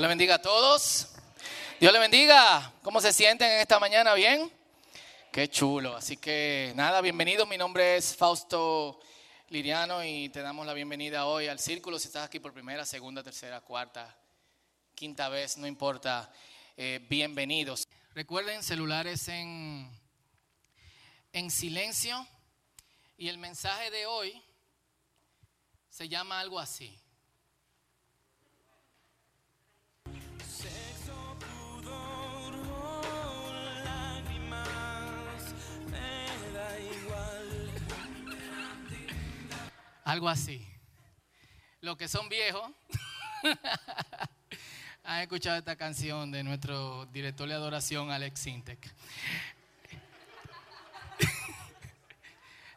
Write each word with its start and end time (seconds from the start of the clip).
Dios 0.00 0.08
le 0.08 0.16
bendiga 0.16 0.36
a 0.36 0.40
todos. 0.40 1.08
Dios 1.78 1.92
le 1.92 1.98
bendiga. 1.98 2.72
¿Cómo 2.82 3.02
se 3.02 3.12
sienten 3.12 3.50
en 3.50 3.60
esta 3.60 3.78
mañana? 3.78 4.14
¿Bien? 4.14 4.50
Qué 5.30 5.46
chulo. 5.50 5.94
Así 5.94 6.16
que 6.16 6.72
nada, 6.74 7.02
bienvenido. 7.02 7.44
Mi 7.44 7.58
nombre 7.58 7.98
es 7.98 8.16
Fausto 8.16 8.98
Liriano 9.50 10.02
y 10.02 10.30
te 10.30 10.40
damos 10.40 10.64
la 10.64 10.72
bienvenida 10.72 11.26
hoy 11.26 11.48
al 11.48 11.58
círculo. 11.58 11.98
Si 11.98 12.06
estás 12.06 12.24
aquí 12.24 12.40
por 12.40 12.54
primera, 12.54 12.86
segunda, 12.86 13.22
tercera, 13.22 13.60
cuarta, 13.60 14.16
quinta 14.94 15.28
vez, 15.28 15.58
no 15.58 15.66
importa. 15.66 16.32
Eh, 16.78 17.04
bienvenidos. 17.10 17.86
Recuerden 18.14 18.62
celulares 18.62 19.28
en, 19.28 19.86
en 21.34 21.50
silencio 21.50 22.26
y 23.18 23.28
el 23.28 23.36
mensaje 23.36 23.90
de 23.90 24.06
hoy 24.06 24.42
se 25.90 26.08
llama 26.08 26.40
algo 26.40 26.58
así. 26.58 26.98
Algo 40.10 40.28
así. 40.28 40.66
Los 41.82 41.96
que 41.96 42.08
son 42.08 42.28
viejos 42.28 42.68
han 45.04 45.20
escuchado 45.20 45.56
esta 45.56 45.76
canción 45.76 46.32
de 46.32 46.42
nuestro 46.42 47.06
director 47.12 47.48
de 47.48 47.54
adoración, 47.54 48.10
Alex 48.10 48.40
Sintek. 48.40 48.92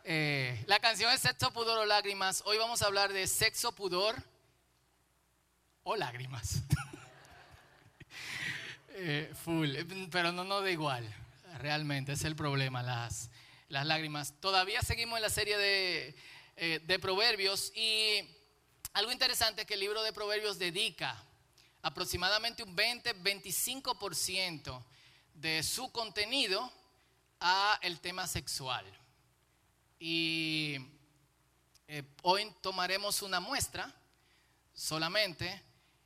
Eh, 0.06 0.62
la 0.68 0.80
canción 0.80 1.12
es 1.14 1.22
Sexo, 1.22 1.52
Pudor 1.54 1.80
o 1.80 1.86
Lágrimas. 1.86 2.44
Hoy 2.46 2.58
vamos 2.58 2.82
a 2.82 2.88
hablar 2.88 3.14
de 3.14 3.26
sexo, 3.26 3.72
pudor 3.72 4.22
o 5.84 5.96
lágrimas. 5.96 6.62
Eh, 8.96 9.34
full, 9.44 9.76
pero 10.12 10.32
no 10.32 10.44
nos 10.44 10.62
da 10.62 10.70
igual, 10.70 11.12
realmente, 11.58 12.12
es 12.12 12.24
el 12.26 12.36
problema, 12.36 12.84
las, 12.84 13.32
las 13.70 13.88
lágrimas. 13.88 14.36
Todavía 14.40 14.84
seguimos 14.84 15.18
en 15.18 15.24
la 15.24 15.32
serie 15.32 15.58
de 15.58 16.16
eh, 16.56 16.80
de 16.84 17.00
Proverbios 17.00 17.72
y 17.76 18.20
algo 18.94 19.12
interesante 19.12 19.62
es 19.62 19.68
que 19.68 19.74
el 19.74 19.80
libro 19.80 20.04
de 20.04 20.14
Proverbios 20.14 20.60
dedica 20.60 21.24
aproximadamente 21.82 22.62
un 22.62 22.76
20-25% 22.76 24.84
de 25.34 25.64
su 25.64 25.92
contenido 25.92 26.72
a 27.40 27.80
el 27.82 28.00
tema 28.00 28.28
sexual. 28.28 28.86
Y 30.00 30.78
eh, 31.88 32.04
hoy 32.22 32.54
tomaremos 32.62 33.24
una 33.24 33.40
muestra 33.40 33.94
solamente 34.74 35.62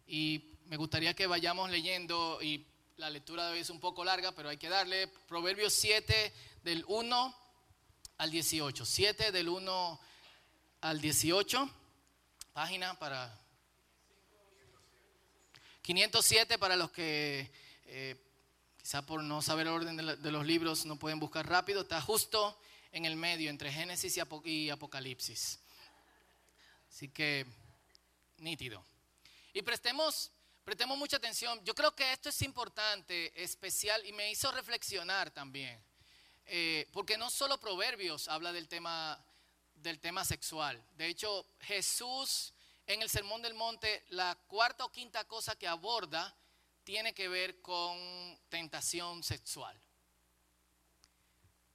y 0.08 0.54
me 0.66 0.78
gustaría 0.78 1.14
que 1.14 1.28
vayamos 1.28 1.70
leyendo 1.70 2.40
y 2.42 2.66
la 2.96 3.10
lectura 3.10 3.46
de 3.46 3.54
hoy 3.54 3.60
es 3.60 3.70
un 3.70 3.80
poco 3.80 4.04
larga, 4.04 4.32
pero 4.32 4.50
hay 4.50 4.58
que 4.58 4.70
darle 4.70 5.08
Proverbios 5.28 5.74
7 5.74 6.34
del 6.64 6.84
1 6.88 7.36
al 8.18 8.32
18, 8.32 8.86
7 8.86 9.32
del 9.32 9.50
1 9.50 9.92
al 9.92 10.08
18, 10.82 11.70
página 12.54 12.98
para 13.00 13.36
507 15.82 16.58
para 16.60 16.76
los 16.76 16.92
que 16.92 17.52
eh, 17.86 18.16
quizá 18.80 19.06
por 19.06 19.24
no 19.24 19.42
saber 19.42 19.68
el 19.68 19.74
orden 19.74 19.98
de, 19.98 20.32
los 20.32 20.46
libros 20.46 20.86
no 20.86 20.98
pueden 20.98 21.20
buscar 21.20 21.48
rápido, 21.48 21.82
está 21.82 22.00
justo 22.00 22.58
en 22.92 23.06
el 23.06 23.16
medio 23.16 23.50
entre 23.50 23.72
Génesis 23.72 24.18
y, 24.46 24.70
Apocalipsis. 24.70 25.60
Así 26.90 27.10
que 27.10 27.46
nítido. 28.38 28.84
Y 29.54 29.62
prestemos, 29.64 30.32
prestemos 30.64 30.98
mucha 30.98 31.18
atención. 31.18 31.60
Yo 31.66 31.74
creo 31.74 31.96
que 31.96 32.14
esto 32.14 32.30
es 32.30 32.42
importante, 32.44 33.44
especial, 33.44 34.06
y 34.06 34.14
me 34.14 34.32
hizo 34.32 34.52
reflexionar 34.52 35.32
también. 35.32 35.82
Eh, 36.46 36.88
porque 36.94 37.18
no 37.18 37.30
solo 37.30 37.60
Proverbios 37.60 38.28
habla 38.30 38.54
del 38.54 38.70
tema 38.70 39.22
del 39.78 40.00
tema 40.00 40.24
sexual. 40.26 40.84
De 40.98 41.08
hecho, 41.08 41.46
Jesús 41.62 42.54
en 42.88 43.02
el 43.02 43.10
Sermón 43.10 43.42
del 43.42 43.54
Monte, 43.54 44.06
la 44.10 44.36
cuarta 44.48 44.86
o 44.86 44.92
quinta 44.92 45.26
cosa 45.26 45.58
que 45.58 45.68
aborda 45.68 46.34
tiene 46.86 47.14
que 47.14 47.28
ver 47.28 47.62
con 47.62 48.40
tentación 48.48 49.24
sexual. 49.24 49.78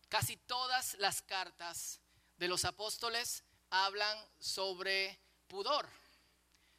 Casi 0.09 0.39
todas 0.39 0.95
las 0.95 1.21
cartas 1.21 2.01
de 2.39 2.49
los 2.49 2.65
apóstoles 2.65 3.45
hablan 3.69 4.19
sobre 4.39 5.19
pudor, 5.49 5.87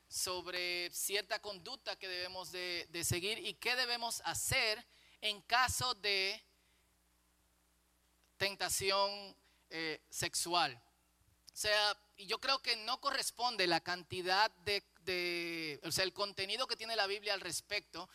sobre 0.09 0.89
cierta 0.91 1.39
conducta 1.39 1.95
que 1.95 2.07
debemos 2.07 2.51
de, 2.51 3.03
seguir 3.03 3.37
y 3.37 3.53
qué 3.53 3.75
debemos 3.75 4.21
hacer 4.25 4.83
en 5.21 5.41
caso 5.43 5.93
de 5.93 6.43
tentación 8.37 9.35
eh, 9.69 10.01
sexual. 10.09 10.81
O 11.53 11.55
sea, 11.55 11.95
y 12.17 12.25
yo 12.25 12.39
creo 12.39 12.59
que 12.59 12.75
no 12.77 12.99
corresponde 12.99 13.67
la 13.67 13.79
cantidad 13.79 14.49
de, 14.65 15.79
o 15.83 15.91
sea, 15.91 16.03
el 16.03 16.11
contenido 16.11 16.65
que 16.65 16.75
tiene 16.75 16.95
la 16.95 17.05
Biblia 17.05 17.35
al 17.35 17.41
respecto, 17.41 18.09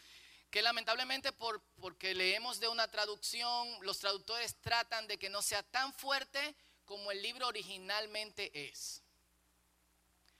que 0.50 0.60
lamentablemente 0.60 1.30
por, 1.30 1.62
porque 1.80 2.16
leemos 2.16 2.58
de 2.58 2.66
una 2.66 2.90
traducción, 2.90 3.68
los 3.82 4.00
traductores 4.00 4.56
tratan 4.56 5.06
de 5.06 5.18
que 5.18 5.30
no 5.30 5.40
sea 5.40 5.62
tan 5.62 5.92
fuerte 5.92 6.56
como 6.84 7.12
el 7.12 7.22
libro 7.22 7.46
originalmente 7.46 8.50
es. 8.68 9.02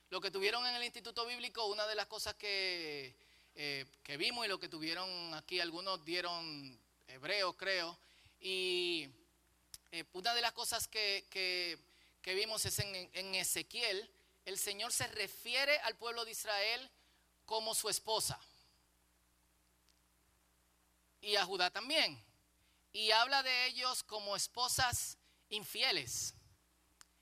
Lo 0.09 0.19
que 0.19 0.31
tuvieron 0.31 0.65
en 0.65 0.75
el 0.75 0.83
Instituto 0.83 1.25
Bíblico, 1.25 1.67
una 1.67 1.87
de 1.87 1.95
las 1.95 2.07
cosas 2.07 2.33
que, 2.33 3.15
eh, 3.55 3.85
que 4.03 4.17
vimos 4.17 4.45
y 4.45 4.49
lo 4.49 4.59
que 4.59 4.67
tuvieron 4.67 5.33
aquí, 5.35 5.61
algunos 5.61 6.03
dieron 6.03 6.77
hebreo, 7.07 7.55
creo, 7.55 7.97
y 8.41 9.07
eh, 9.91 10.03
una 10.13 10.33
de 10.33 10.41
las 10.41 10.51
cosas 10.51 10.87
que, 10.87 11.27
que 11.29 11.77
que 12.21 12.33
vimos 12.33 12.65
es 12.65 12.79
en, 12.79 13.35
Ezequiel, 13.35 14.09
el 14.45 14.57
Señor 14.57 14.91
se 14.91 15.07
refiere 15.07 15.77
al 15.79 15.95
pueblo 15.95 16.25
de 16.25 16.31
Israel 16.31 16.89
como 17.45 17.73
su 17.73 17.89
esposa. 17.89 18.39
Y 21.21 21.35
a 21.35 21.45
Judá 21.45 21.69
también. 21.69 22.23
Y 22.91 23.11
habla 23.11 23.43
de 23.43 23.67
ellos 23.67 24.03
como 24.03 24.35
esposas 24.35 25.17
infieles. 25.49 26.33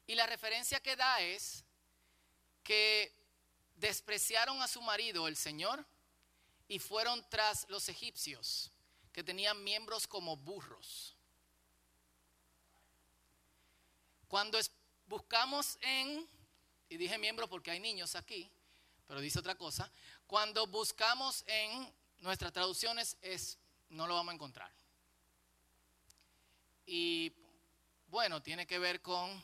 Y 0.05 0.15
la 0.15 0.25
referencia 0.25 0.79
que 0.79 0.95
da 0.95 1.21
es 1.21 1.63
que 2.63 3.13
despreciaron 3.75 4.61
a 4.61 4.67
su 4.67 4.81
marido, 4.81 5.27
el 5.27 5.35
Señor, 5.35 5.85
y 6.67 6.79
fueron 6.79 7.27
tras 7.29 7.69
los 7.69 7.87
egipcios, 7.89 8.71
que 9.13 9.23
tenían 9.23 9.63
miembros 9.63 10.07
como 10.07 10.35
burros. 10.37 11.15
Cuando 14.27 14.59
buscamos 15.07 15.77
en, 15.81 16.27
y 16.89 16.97
dije 16.97 17.17
miembro 17.17 17.47
porque 17.47 17.71
hay 17.71 17.79
niños 17.79 18.15
aquí, 18.15 18.49
pero 19.07 19.21
dice 19.21 19.39
otra 19.39 19.55
cosa, 19.55 19.91
cuando 20.25 20.67
buscamos 20.67 21.43
en 21.47 21.93
nuestras 22.19 22.51
traducciones 22.51 23.17
es, 23.21 23.57
no 23.89 24.05
lo 24.07 24.15
vamos 24.15 24.31
a 24.31 24.35
encontrar. 24.35 24.71
Y 26.85 27.33
bueno, 28.07 28.41
tiene 28.41 28.65
que 28.65 28.79
ver 28.79 29.01
con, 29.01 29.41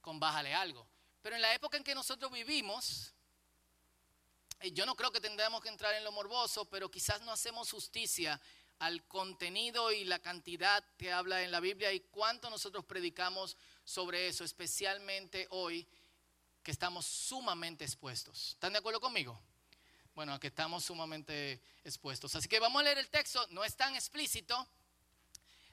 con 0.00 0.18
bájale 0.18 0.54
algo. 0.54 0.86
Pero 1.22 1.36
en 1.36 1.42
la 1.42 1.54
época 1.54 1.76
en 1.76 1.84
que 1.84 1.94
nosotros 1.94 2.30
vivimos, 2.32 3.14
eh, 4.60 4.72
yo 4.72 4.84
no 4.86 4.94
creo 4.94 5.10
que 5.10 5.20
tendríamos 5.20 5.62
que 5.62 5.68
entrar 5.68 5.94
en 5.94 6.04
lo 6.04 6.12
morboso, 6.12 6.64
pero 6.66 6.90
quizás 6.90 7.20
no 7.22 7.32
hacemos 7.32 7.70
justicia 7.70 8.40
al 8.78 9.06
contenido 9.06 9.92
y 9.92 10.04
la 10.04 10.18
cantidad 10.18 10.84
que 10.96 11.12
habla 11.12 11.42
en 11.42 11.52
la 11.52 11.60
Biblia 11.60 11.92
y 11.92 12.00
cuánto 12.00 12.50
nosotros 12.50 12.84
predicamos 12.84 13.56
sobre 13.84 14.28
eso, 14.28 14.44
especialmente 14.44 15.46
hoy 15.50 15.86
que 16.62 16.70
estamos 16.70 17.06
sumamente 17.06 17.84
expuestos. 17.84 18.50
¿Están 18.50 18.72
de 18.72 18.78
acuerdo 18.78 19.00
conmigo? 19.00 19.40
Bueno, 20.14 20.38
que 20.38 20.48
estamos 20.48 20.84
sumamente 20.84 21.60
expuestos. 21.84 22.34
Así 22.36 22.48
que 22.48 22.60
vamos 22.60 22.80
a 22.80 22.84
leer 22.84 22.98
el 22.98 23.08
texto, 23.08 23.46
no 23.50 23.64
es 23.64 23.74
tan 23.76 23.94
explícito, 23.94 24.66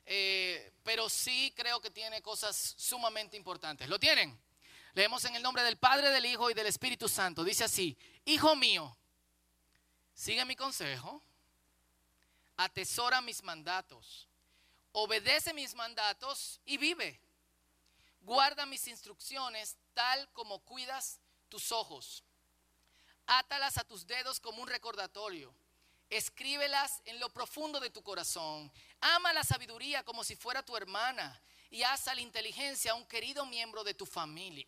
eh, 0.06 0.72
pero 0.84 1.10
sí 1.10 1.54
creo 1.56 1.80
que 1.82 1.92
tiene 1.92 2.22
cosas 2.22 2.76
sumamente 2.78 3.38
importantes. 3.38 3.88
¿Lo 3.88 4.00
tienen? 4.00 4.40
Leemos 4.94 5.24
en 5.26 5.36
el 5.36 5.44
nombre 5.44 5.62
del 5.64 5.78
Padre, 5.78 6.10
del 6.10 6.26
Hijo 6.26 6.50
y 6.50 6.54
del 6.54 6.68
Espíritu 6.68 7.08
Santo. 7.08 7.44
Dice 7.44 7.66
así, 7.66 7.98
Hijo 8.26 8.56
mío, 8.56 8.98
sigue 10.14 10.44
mi 10.46 10.56
consejo, 10.56 11.22
atesora 12.58 13.22
mis 13.22 13.44
mandatos, 13.44 14.28
obedece 14.94 15.54
mis 15.54 15.76
mandatos 15.76 16.60
y 16.66 16.78
vive 16.78 17.22
Guarda 18.22 18.66
mis 18.66 18.88
instrucciones 18.88 19.78
tal 19.94 20.32
como 20.34 20.60
cuidas 20.60 21.20
tus 21.50 21.72
ojos. 21.72 22.24
Átalas 23.26 23.78
a 23.78 23.84
tus 23.84 24.08
dedos 24.08 24.40
como 24.40 24.62
un 24.62 24.68
recordatorio. 24.68 25.54
Escríbelas 26.10 27.02
en 27.06 27.20
lo 27.20 27.30
profundo 27.30 27.80
de 27.80 27.90
tu 27.90 28.02
corazón. 28.02 28.72
Ama 29.02 29.34
la 29.34 29.44
sabiduría 29.44 30.04
como 30.04 30.24
si 30.24 30.36
fuera 30.36 30.64
tu 30.64 30.76
hermana 30.76 31.42
y 31.70 31.84
haz 31.84 32.08
a 32.08 32.16
la 32.16 32.22
inteligencia 32.22 32.96
un 32.96 33.06
querido 33.06 33.46
miembro 33.46 33.84
de 33.84 33.94
tu 33.94 34.06
familia. 34.06 34.68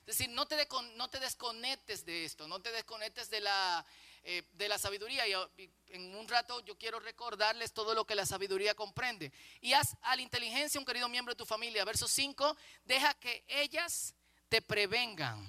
Es 0.00 0.18
decir, 0.18 0.28
no 0.28 0.46
te, 0.46 0.68
no 0.94 1.10
te 1.10 1.18
desconectes 1.18 2.04
de 2.04 2.24
esto, 2.24 2.46
no 2.46 2.62
te 2.62 2.70
desconectes 2.70 3.28
de 3.28 3.40
la, 3.40 3.84
eh, 4.28 4.42
de 4.54 4.68
la 4.68 4.76
sabiduría. 4.76 5.24
Y, 5.28 5.70
en 5.90 6.16
un 6.16 6.26
rato 6.26 6.58
yo 6.64 6.76
quiero 6.76 6.98
recordarles 6.98 7.72
todo 7.72 7.94
lo 7.94 8.04
que 8.04 8.16
la 8.16 8.26
sabiduría 8.26 8.74
comprende. 8.74 9.32
Y 9.60 9.72
haz 9.72 9.96
a 10.02 10.16
la 10.16 10.22
inteligencia 10.22 10.80
un 10.80 10.84
querido 10.84 11.08
miembro 11.08 11.32
de 11.32 11.38
tu 11.38 11.46
familia. 11.46 11.84
Verso 11.84 12.08
5, 12.08 12.56
deja 12.84 13.14
que 13.14 13.44
ellas 13.46 14.16
te 14.48 14.60
prevengan 14.60 15.46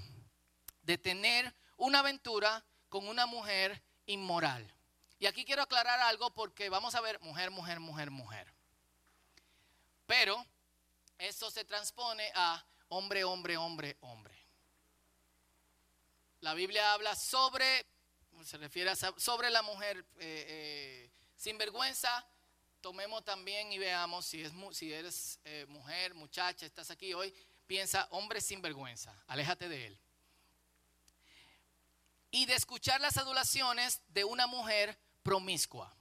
de 0.84 1.00
tener 1.00 1.52
una 1.78 2.00
aventura 2.00 2.64
con 2.88 3.08
una 3.08 3.26
mujer 3.26 3.82
inmoral. 4.06 4.72
Y 5.18 5.26
aquí 5.26 5.44
quiero 5.44 5.64
aclarar 5.64 6.00
algo 6.02 6.32
porque 6.36 6.70
vamos 6.70 6.94
a 6.94 7.02
ver 7.02 7.20
mujer, 7.22 7.50
mujer, 7.50 7.80
mujer, 7.80 8.12
mujer. 8.12 8.54
Pero 10.06 10.46
eso 11.18 11.50
se 11.50 11.66
transpone 11.66 12.32
a 12.36 12.64
hombre, 12.90 13.24
hombre, 13.24 13.58
hombre, 13.58 13.98
hombre. 14.02 14.38
La 16.42 16.54
Biblia 16.54 16.94
habla 16.94 17.16
sobre, 17.16 17.88
se 18.48 18.58
refiere 18.58 18.90
a 18.90 18.96
sobre 18.96 19.50
la 19.50 19.62
mujer 19.62 20.06
eh, 20.20 20.46
eh, 20.48 21.12
sin 21.36 21.58
vergüenza. 21.58 22.26
Tomemos 22.80 23.26
también 23.26 23.74
y 23.74 23.78
veamos 23.78 24.26
si, 24.26 24.42
es, 24.42 24.54
si 24.72 24.94
eres 24.94 25.40
eh, 25.44 25.66
mujer, 25.68 26.14
muchacha, 26.14 26.66
estás 26.66 26.90
aquí 26.90 27.14
hoy, 27.14 27.34
piensa 27.66 28.08
hombre 28.12 28.40
sin 28.40 28.62
vergüenza, 28.62 29.14
aléjate 29.28 29.68
de 29.68 29.88
él. 29.88 30.00
Y 32.32 32.46
de 32.46 32.56
escuchar 32.56 33.02
las 33.02 33.18
adulaciones 33.18 34.02
de 34.08 34.24
una 34.24 34.48
mujer 34.48 34.98
promiscua. 35.24 35.94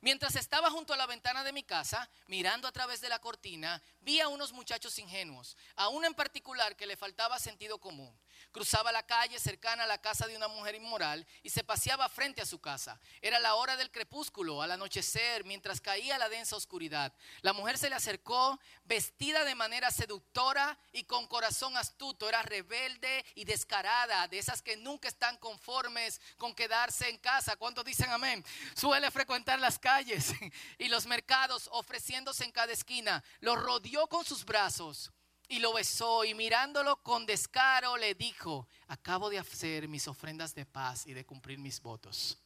Mientras 0.00 0.34
estaba 0.34 0.70
junto 0.70 0.94
a 0.94 0.96
la 0.96 1.06
ventana 1.06 1.44
de 1.44 1.52
mi 1.52 1.62
casa, 1.62 2.10
mirando 2.26 2.66
a 2.66 2.72
través 2.72 3.00
de 3.02 3.10
la 3.10 3.20
cortina, 3.20 3.80
vi 4.00 4.18
a 4.18 4.28
unos 4.28 4.52
muchachos 4.52 4.98
ingenuos, 4.98 5.56
a 5.76 5.88
uno 5.88 6.06
en 6.06 6.14
particular 6.14 6.74
que 6.74 6.86
le 6.86 6.96
faltaba 6.96 7.38
sentido 7.38 7.78
común. 7.78 8.18
Cruzaba 8.52 8.90
la 8.90 9.04
calle 9.04 9.38
cercana 9.38 9.84
a 9.84 9.86
la 9.86 10.00
casa 10.00 10.26
de 10.26 10.36
una 10.36 10.48
mujer 10.48 10.74
inmoral 10.74 11.26
y 11.42 11.50
se 11.50 11.62
paseaba 11.62 12.08
frente 12.08 12.42
a 12.42 12.46
su 12.46 12.60
casa. 12.60 13.00
Era 13.22 13.38
la 13.38 13.54
hora 13.54 13.76
del 13.76 13.92
crepúsculo, 13.92 14.60
al 14.60 14.72
anochecer, 14.72 15.44
mientras 15.44 15.80
caía 15.80 16.18
la 16.18 16.28
densa 16.28 16.56
oscuridad. 16.56 17.14
La 17.42 17.52
mujer 17.52 17.78
se 17.78 17.88
le 17.88 17.94
acercó, 17.94 18.58
vestida 18.84 19.44
de 19.44 19.54
manera 19.54 19.92
seductora 19.92 20.76
y 20.92 21.04
con 21.04 21.28
corazón 21.28 21.76
astuto. 21.76 22.28
Era 22.28 22.42
rebelde 22.42 23.24
y 23.36 23.44
descarada, 23.44 24.26
de 24.26 24.38
esas 24.38 24.62
que 24.62 24.76
nunca 24.76 25.06
están 25.06 25.36
conformes 25.36 26.20
con 26.36 26.52
quedarse 26.52 27.08
en 27.08 27.18
casa. 27.18 27.56
¿Cuántos 27.56 27.84
dicen 27.84 28.10
amén? 28.10 28.44
Suele 28.74 29.10
frecuentar 29.12 29.60
las 29.60 29.78
calles 29.78 30.32
y 30.78 30.88
los 30.88 31.06
mercados, 31.06 31.68
ofreciéndose 31.72 32.44
en 32.44 32.52
cada 32.52 32.72
esquina. 32.72 33.22
Lo 33.38 33.54
rodeó 33.54 34.08
con 34.08 34.24
sus 34.24 34.44
brazos 34.44 35.12
y 35.50 35.58
lo 35.58 35.72
besó 35.72 36.24
y 36.24 36.32
mirándolo 36.32 37.02
con 37.02 37.26
descaro 37.26 37.96
le 37.96 38.14
dijo, 38.14 38.68
acabo 38.86 39.28
de 39.28 39.40
hacer 39.40 39.88
mis 39.88 40.06
ofrendas 40.06 40.54
de 40.54 40.64
paz 40.64 41.08
y 41.08 41.12
de 41.12 41.26
cumplir 41.26 41.58
mis 41.58 41.82
votos. 41.82 42.38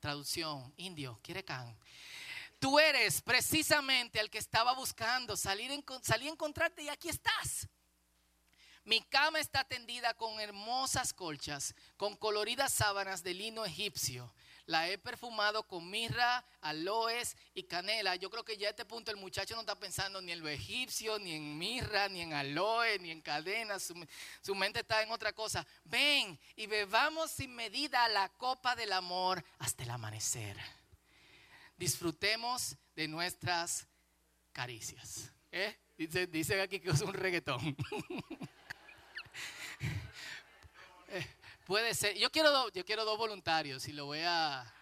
Traducción, 0.00 0.74
indio, 0.76 1.20
quiere 1.22 1.44
can. 1.44 1.78
Tú 2.58 2.80
eres 2.80 3.22
precisamente 3.22 4.18
el 4.18 4.30
que 4.30 4.38
estaba 4.38 4.74
buscando, 4.74 5.36
salir 5.36 5.70
salí 6.02 6.26
a 6.26 6.32
encontrarte 6.32 6.82
y 6.82 6.88
aquí 6.88 7.08
estás. 7.08 7.68
Mi 8.82 9.00
cama 9.02 9.38
está 9.38 9.62
tendida 9.62 10.12
con 10.14 10.40
hermosas 10.40 11.12
colchas, 11.12 11.76
con 11.96 12.16
coloridas 12.16 12.72
sábanas 12.72 13.22
de 13.22 13.32
lino 13.32 13.64
egipcio 13.64 14.34
la 14.70 14.88
he 14.88 14.98
perfumado 14.98 15.66
con 15.66 15.90
mirra, 15.90 16.44
aloes 16.60 17.36
y 17.54 17.64
canela. 17.64 18.14
Yo 18.14 18.30
creo 18.30 18.44
que 18.44 18.56
ya 18.56 18.68
a 18.68 18.70
este 18.70 18.84
punto 18.84 19.10
el 19.10 19.16
muchacho 19.16 19.56
no 19.56 19.62
está 19.62 19.74
pensando 19.74 20.22
ni 20.22 20.30
en 20.30 20.38
lo 20.38 20.48
egipcio, 20.48 21.18
ni 21.18 21.34
en 21.34 21.58
mirra, 21.58 22.08
ni 22.08 22.20
en 22.20 22.32
aloe, 22.32 23.00
ni 23.00 23.10
en 23.10 23.20
cadenas. 23.20 23.82
Su, 23.82 24.06
su, 24.40 24.54
mente 24.54 24.78
está 24.80 25.02
en 25.02 25.10
otra 25.10 25.32
cosa. 25.32 25.66
Ven 25.82 26.38
y 26.54 26.68
bebamos 26.68 27.32
sin 27.32 27.52
medida 27.52 28.08
la 28.10 28.28
copa 28.28 28.76
del 28.76 28.92
amor 28.92 29.44
hasta 29.58 29.82
el 29.82 29.90
amanecer. 29.90 30.56
Disfrutemos 31.76 32.76
de 32.94 33.08
nuestras 33.08 33.88
caricias. 34.52 35.32
¿Eh? 35.50 35.76
Dice, 35.98 36.28
dice 36.28 36.62
aquí 36.62 36.78
que 36.78 36.90
es 36.90 37.00
un 37.00 37.12
reggaetón. 37.12 37.76
eh. 41.08 41.39
Puede 41.64 41.94
ser. 41.94 42.16
Yo 42.16 42.30
quiero, 42.30 42.68
yo 42.70 42.84
quiero 42.84 43.04
dos 43.04 43.18
voluntarios 43.18 43.88
y 43.88 43.92
lo 43.92 44.06
voy 44.06 44.20
a... 44.24 44.72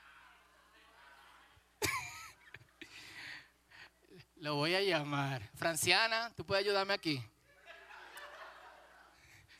lo 4.36 4.54
voy 4.54 4.74
a 4.74 4.80
llamar. 4.80 5.42
Franciana, 5.54 6.32
¿tú 6.34 6.46
puedes 6.46 6.64
ayudarme 6.64 6.94
aquí? 6.94 7.22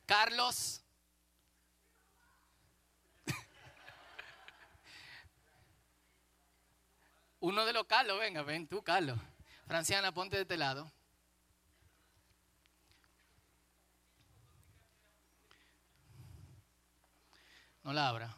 Carlos. 0.07 0.83
Uno 7.41 7.67
de 7.67 7.75
los 7.75 7.85
Carlos, 7.87 8.19
venga, 8.19 8.43
ven 8.43 8.67
tú, 8.67 8.83
Carlos. 8.83 9.19
Franciana, 9.67 10.13
ponte 10.13 10.37
de 10.37 10.43
este 10.43 10.57
lado. 10.57 10.91
No 17.89 17.95
la 17.95 18.07
abra. 18.07 18.37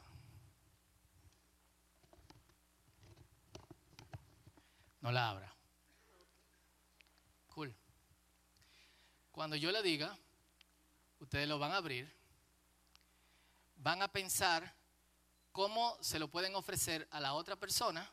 No 5.01 5.11
la 5.11 5.29
abra. 5.29 5.53
Cool. 7.49 7.75
Cuando 9.33 9.57
yo 9.57 9.73
le 9.73 9.83
diga, 9.83 10.17
ustedes 11.19 11.49
lo 11.49 11.59
van 11.59 11.73
a 11.73 11.79
abrir, 11.79 12.09
van 13.75 14.03
a 14.03 14.13
pensar 14.13 14.73
cómo 15.51 15.99
se 16.01 16.21
lo 16.21 16.29
pueden 16.29 16.55
ofrecer 16.55 17.09
a 17.11 17.19
la 17.19 17.35
otra 17.35 17.57
persona, 17.57 18.09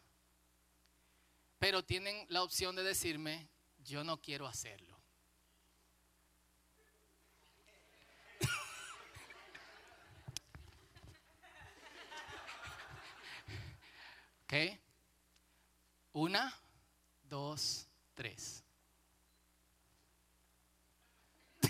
pero 1.60 1.86
tienen 1.86 2.26
la 2.30 2.42
opción 2.42 2.76
de 2.76 2.82
decirme, 2.82 3.48
yo 3.84 4.04
no 4.04 4.20
quiero 4.20 4.48
hacerlo. 4.48 4.87
¿Ok? 14.48 14.54
Una, 16.14 16.58
dos, 17.24 17.86
tres. 18.14 18.64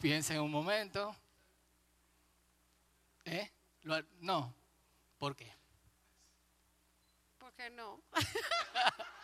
Piensen 0.00 0.40
un 0.40 0.52
momento. 0.52 1.16
¿Eh? 3.24 3.50
no. 4.20 4.54
¿Por 5.18 5.34
qué? 5.34 5.52
¿Por 7.38 7.52
qué 7.54 7.68
no? 7.70 8.00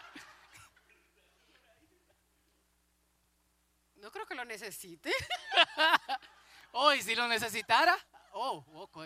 No 4.01 4.11
creo 4.11 4.27
que 4.27 4.35
lo 4.35 4.45
necesite. 4.45 5.13
Hoy, 6.73 7.03
si 7.03 7.15
lo 7.15 7.27
necesitara. 7.29 7.97
Oh, 8.33 8.65
ok. 8.75 8.97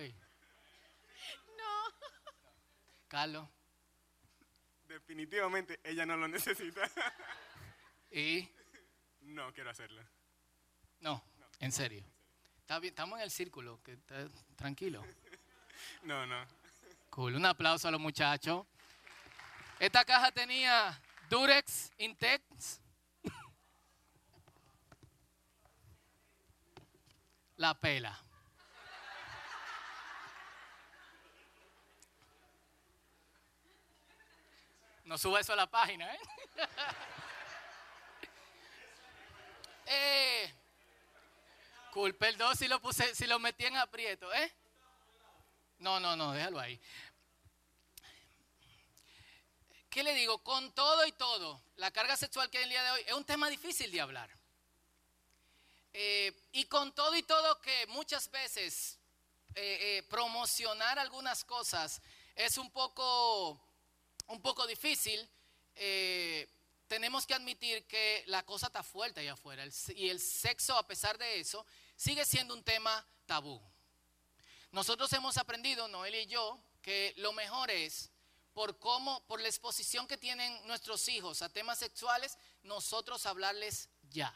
No. 1.57 2.09
Carlos. 3.09 3.49
Definitivamente 4.87 5.81
ella 5.83 6.05
no 6.05 6.17
lo 6.17 6.29
necesita. 6.29 6.83
¿Y? 8.11 8.49
No 9.23 9.53
quiero 9.55 9.71
hacerlo. 9.71 10.03
No, 11.01 11.25
en 11.61 11.73
serio. 11.73 12.05
Está 12.61 12.79
bien, 12.79 12.93
estamos 12.93 13.19
en 13.19 13.25
el 13.25 13.31
círculo, 13.31 13.83
que 13.83 13.97
tranquilo. 14.57 15.05
No, 16.05 16.27
no. 16.27 16.47
Cool, 17.11 17.35
un 17.35 17.45
aplauso 17.45 17.89
a 17.89 17.91
los 17.91 18.01
muchachos. 18.01 18.65
Esta 19.81 20.05
caja 20.05 20.31
tenía 20.31 21.01
Durex 21.29 21.91
Intex 21.99 22.81
la 27.63 27.75
pela. 27.75 28.19
No 35.05 35.17
suba 35.17 35.39
eso 35.39 35.53
a 35.53 35.57
la 35.57 35.71
página, 35.71 36.13
¿eh? 36.13 36.21
eh 39.87 40.55
si 42.57 42.67
lo 42.67 42.81
puse, 42.81 43.15
si 43.15 43.27
lo 43.27 43.39
metí 43.39 43.67
en 43.67 43.77
aprieto, 43.77 44.33
¿eh? 44.35 44.53
No, 45.79 46.01
no, 46.01 46.17
no, 46.17 46.33
déjalo 46.33 46.59
ahí. 46.59 46.81
¿Qué 49.89 50.03
le 50.03 50.15
digo? 50.15 50.43
Con 50.43 50.73
todo 50.73 51.07
y 51.07 51.13
todo, 51.13 51.63
la 51.77 51.93
carga 51.93 52.17
sexual 52.17 52.51
que 52.51 52.59
hay 52.59 52.65
el 52.65 52.71
día 52.71 52.83
de 52.83 52.91
hoy 52.91 53.03
es 53.07 53.13
un 53.13 53.25
tema 53.25 53.49
difícil 53.49 53.93
de 53.93 54.01
hablar. 54.01 54.42
Eh, 55.95 56.33
y 56.53 56.65
con 56.65 56.95
todo 56.95 57.15
y 57.15 57.23
todo 57.23 57.61
que 57.61 57.87
muchas 57.89 58.31
veces 58.31 58.99
eh, 59.55 59.99
eh, 59.99 60.03
promocionar 60.05 60.99
algunas 60.99 61.45
cosas 61.45 62.01
es 62.35 62.57
un 62.57 62.71
poco, 62.71 63.61
un 64.29 64.41
poco 64.41 64.67
difícil, 64.67 65.29
tenemos 66.87 67.27
que 67.27 67.35
admitir 67.35 67.87
que 67.87 68.25
la 68.27 68.43
cosa 68.45 68.67
está 68.67 68.83
fuerte 68.83 69.21
allá 69.21 69.33
afuera. 69.33 69.65
Y 69.97 70.09
el 70.09 70.21
sexo, 70.21 70.77
a 70.77 70.87
pesar 70.87 71.17
de 71.19 71.41
eso, 71.41 71.65
sigue 71.97 72.25
siendo 72.25 72.55
un 72.55 72.63
tema 72.63 73.07
tabú. 73.27 73.61
Nosotros 74.71 75.13
hemos 75.13 75.37
aprendido, 75.37 75.89
Noel 75.89 76.15
y 76.15 76.27
yo, 76.27 76.59
que 76.83 77.15
lo 77.17 77.33
mejor 77.33 77.71
es, 77.71 78.11
por 78.53 78.79
cómo, 78.79 79.25
por 79.27 79.41
la 79.41 79.49
exposición 79.49 80.07
que 80.07 80.19
tienen 80.19 80.67
nuestros 80.67 81.09
hijos 81.09 81.43
a 81.43 81.49
temas 81.49 81.79
sexuales, 81.79 82.37
nosotros 82.63 83.25
hablarles 83.27 83.89
ya. 84.11 84.35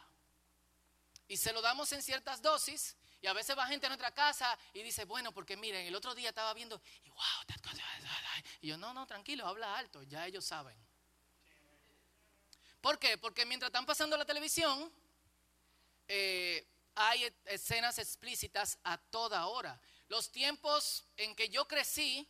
Y 1.28 1.36
se 1.36 1.52
lo 1.52 1.60
damos 1.60 1.90
en 1.92 2.02
ciertas 2.02 2.40
dosis. 2.40 2.96
Y 3.20 3.26
a 3.26 3.32
veces 3.32 3.56
va 3.56 3.66
gente 3.66 3.86
a 3.86 3.88
nuestra 3.88 4.12
casa 4.12 4.56
y 4.72 4.82
dice, 4.82 5.04
bueno, 5.04 5.32
porque 5.32 5.56
miren, 5.56 5.86
el 5.86 5.94
otro 5.94 6.14
día 6.14 6.28
estaba 6.28 6.52
viendo, 6.54 6.80
y 7.02 7.08
wow, 7.08 7.18
y 8.60 8.68
yo, 8.68 8.76
no, 8.76 8.92
no, 8.92 9.06
tranquilo, 9.06 9.46
habla 9.46 9.76
alto, 9.76 10.02
ya 10.02 10.26
ellos 10.26 10.44
saben. 10.44 10.76
¿Por 12.80 12.98
qué? 12.98 13.18
Porque 13.18 13.44
mientras 13.46 13.68
están 13.68 13.86
pasando 13.86 14.16
la 14.16 14.24
televisión, 14.24 14.92
eh, 16.08 16.66
hay 16.94 17.24
e- 17.24 17.34
escenas 17.46 17.98
explícitas 17.98 18.78
a 18.84 18.98
toda 18.98 19.46
hora. 19.46 19.80
Los 20.08 20.30
tiempos 20.30 21.04
en 21.16 21.34
que 21.34 21.48
yo 21.48 21.66
crecí, 21.66 22.28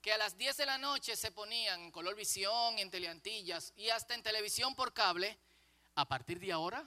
que 0.00 0.12
a 0.12 0.18
las 0.18 0.36
10 0.36 0.56
de 0.58 0.66
la 0.66 0.78
noche 0.78 1.16
se 1.16 1.32
ponían 1.32 1.80
en 1.80 1.90
color 1.90 2.14
visión, 2.14 2.78
en 2.78 2.90
teleantillas 2.90 3.72
y 3.76 3.90
hasta 3.90 4.14
en 4.14 4.22
televisión 4.22 4.74
por 4.76 4.92
cable, 4.92 5.38
a 5.96 6.06
partir 6.06 6.38
de 6.38 6.52
ahora, 6.52 6.84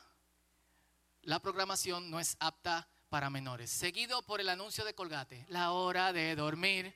la 1.23 1.39
programación 1.39 2.09
no 2.09 2.19
es 2.19 2.35
apta 2.39 2.87
para 3.09 3.29
menores. 3.29 3.69
Seguido 3.69 4.21
por 4.21 4.39
el 4.41 4.49
anuncio 4.49 4.85
de 4.85 4.93
Colgate, 4.93 5.45
la 5.49 5.71
hora 5.71 6.13
de 6.13 6.35
dormir 6.35 6.93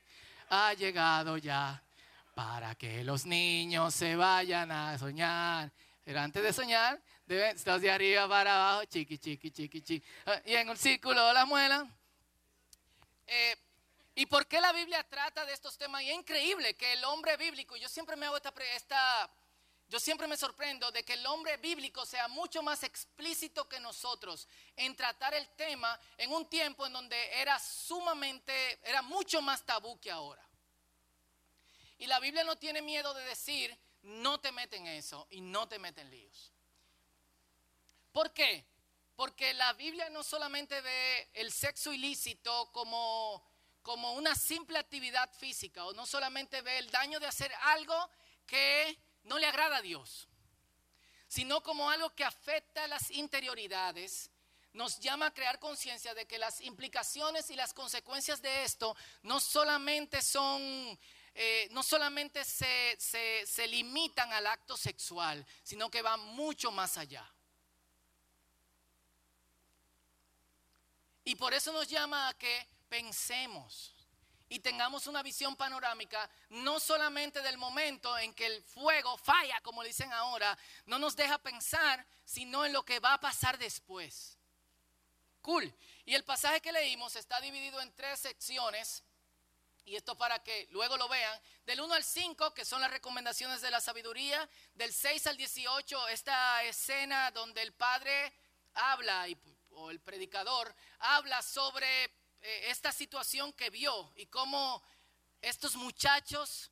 ha 0.50 0.74
llegado 0.74 1.38
ya 1.38 1.84
para 2.36 2.76
que 2.76 3.04
los 3.04 3.26
niños 3.26 3.94
se 3.94 4.16
vayan 4.16 4.72
a 4.72 4.98
soñar. 4.98 5.72
Pero 6.04 6.20
antes 6.20 6.44
de 6.44 6.52
soñar, 6.52 7.02
deben 7.26 7.56
estar 7.56 7.80
de 7.80 7.90
arriba 7.90 8.28
para 8.28 8.54
abajo, 8.56 8.86
chiqui, 8.86 9.18
chiqui, 9.18 9.52
chiqui, 9.52 9.82
chiqui. 9.82 10.08
Ah, 10.26 10.42
Y 10.46 10.54
en 10.54 10.70
un 10.70 10.78
círculo 10.78 11.32
la 11.34 11.46
muela. 11.46 11.88
Eh, 13.28 13.56
¿Y 14.16 14.26
por 14.26 14.46
qué 14.46 14.60
la 14.60 14.72
Biblia 14.74 15.04
trata 15.04 15.46
de 15.46 15.54
estos 15.54 15.78
temas? 15.78 16.04
Y 16.04 16.10
es 16.10 16.16
increíble 16.16 16.76
que 16.76 16.94
el 16.94 17.04
hombre 17.06 17.36
bíblico, 17.38 17.76
yo 17.78 17.90
siempre 17.90 18.16
me 18.16 18.26
hago 18.26 18.38
esta, 18.38 18.54
esta 18.76 19.30
yo 19.94 20.00
siempre 20.00 20.26
me 20.26 20.36
sorprendo 20.36 20.92
de 20.92 21.06
que 21.06 21.14
el 21.14 21.26
hombre 21.28 21.56
bíblico 21.58 22.04
sea 22.04 22.28
mucho 22.28 22.64
más 22.64 22.82
explícito 22.82 23.70
que 23.70 23.80
nosotros 23.80 24.48
en 24.76 24.96
tratar 24.96 25.36
el 25.36 25.48
tema 25.50 26.00
en 26.18 26.32
un 26.32 26.50
tiempo 26.50 26.88
en 26.88 26.94
donde 26.94 27.40
era 27.40 27.60
sumamente, 27.60 28.80
era 28.90 29.04
mucho 29.04 29.40
más 29.44 29.64
tabú 29.64 30.00
que 30.00 30.10
ahora. 30.10 30.44
Y 32.00 32.08
la 32.08 32.20
Biblia 32.20 32.44
no 32.44 32.56
tiene 32.56 32.82
miedo 32.82 33.14
de 33.14 33.24
decir, 33.24 33.78
no 34.02 34.40
te 34.40 34.52
meten 34.52 34.88
en 34.88 34.96
eso 34.96 35.28
y 35.30 35.42
no 35.42 35.68
te 35.68 35.78
meten 35.78 36.10
líos. 36.10 36.52
¿Por 38.12 38.34
qué? 38.34 38.66
Porque 39.16 39.54
la 39.54 39.74
Biblia 39.74 40.10
no 40.10 40.24
solamente 40.24 40.82
ve 40.82 41.30
el 41.36 41.52
sexo 41.52 41.94
ilícito 41.94 42.72
como, 42.72 43.48
como 43.84 44.14
una 44.14 44.34
simple 44.34 44.80
actividad 44.80 45.32
física, 45.34 45.86
o 45.86 45.94
no 45.94 46.08
solamente 46.08 46.64
ve 46.64 46.80
el 46.80 46.90
daño 46.90 47.20
de 47.20 47.28
hacer 47.28 47.54
algo 47.62 48.10
que 48.48 48.98
no 49.24 49.40
le 49.40 49.48
agrada 49.48 49.78
a 49.78 49.82
Dios, 49.82 50.28
sino 51.28 51.62
como 51.64 51.90
algo 51.90 52.14
que 52.16 52.24
afecta 52.24 52.88
las 52.88 53.10
interioridades, 53.12 54.30
nos 54.74 55.00
llama 55.00 55.28
a 55.28 55.34
crear 55.34 55.60
conciencia 55.60 56.14
de 56.16 56.26
que 56.26 56.38
las 56.40 56.60
implicaciones 56.62 57.50
y 57.52 57.56
las 57.56 57.74
consecuencias 57.74 58.42
de 58.42 58.64
esto 58.64 58.96
no 59.22 59.40
solamente 59.40 60.22
son, 60.22 60.62
eh, 61.36 61.68
no 61.72 61.84
solamente 61.84 62.44
se, 62.44 62.96
se- 63.00 63.46
se 63.46 63.68
limitan 63.68 64.34
al 64.34 64.48
acto 64.48 64.76
sexual, 64.76 65.46
sino 65.64 65.90
que 65.92 66.02
van 66.02 66.20
mucho 66.20 66.72
más 66.72 66.98
allá. 66.98 67.28
Y 71.24 71.36
por 71.36 71.54
eso 71.54 71.72
nos 71.72 71.88
llama 71.88 72.28
a 72.30 72.34
que 72.34 72.68
pensemos 72.90 73.94
y 74.50 74.60
tengamos 74.60 75.08
una 75.08 75.24
visión 75.24 75.56
panorámica, 75.56 76.30
no 76.50 76.80
solamente 76.80 77.42
del 77.42 77.58
momento 77.58 78.18
en 78.18 78.34
que 78.34 78.46
el 78.46 78.64
fuego 78.64 79.18
falla, 79.18 79.60
como 79.62 79.84
dicen 79.84 80.12
ahora, 80.14 80.58
no 80.86 81.00
nos 81.00 81.16
deja 81.16 81.38
pensar, 81.38 82.06
sino 82.24 82.66
en 82.66 82.74
lo 82.74 82.84
que 82.84 83.00
va 83.00 83.14
a 83.14 83.20
pasar 83.20 83.58
después. 83.58 84.38
Cool. 85.42 85.74
Y 86.06 86.16
el 86.16 86.24
pasaje 86.24 86.62
que 86.62 86.72
leímos 86.72 87.16
está 87.16 87.42
dividido 87.42 87.82
en 87.82 87.94
tres 87.96 88.20
secciones. 88.20 89.04
Y 89.86 89.98
esto 89.98 90.18
para 90.18 90.40
que 90.42 90.68
luego 90.72 90.96
lo 90.96 91.10
vean. 91.10 91.42
Del 91.66 91.82
1 91.82 91.94
al 91.94 92.04
5, 92.04 92.54
que 92.54 92.64
son 92.64 92.80
las 92.80 92.92
recomendaciones 92.92 93.62
de 93.62 93.70
la 93.70 93.82
sabiduría. 93.82 94.50
Del 94.74 94.94
6 94.94 95.28
al 95.28 95.36
18, 95.36 96.08
esta 96.08 96.64
escena 96.64 97.32
donde 97.32 97.62
el 97.62 97.74
padre 97.74 98.34
habla, 98.74 99.26
o 99.72 99.92
el 99.92 100.00
predicador, 100.00 100.74
habla 101.00 101.42
sobre 101.42 102.23
eh, 102.44 102.70
esta 102.70 102.92
situación 102.92 103.54
que 103.54 103.70
vio 103.70 104.12
y 104.18 104.26
cómo 104.26 104.84
estos 105.42 105.76
muchachos 105.76 106.70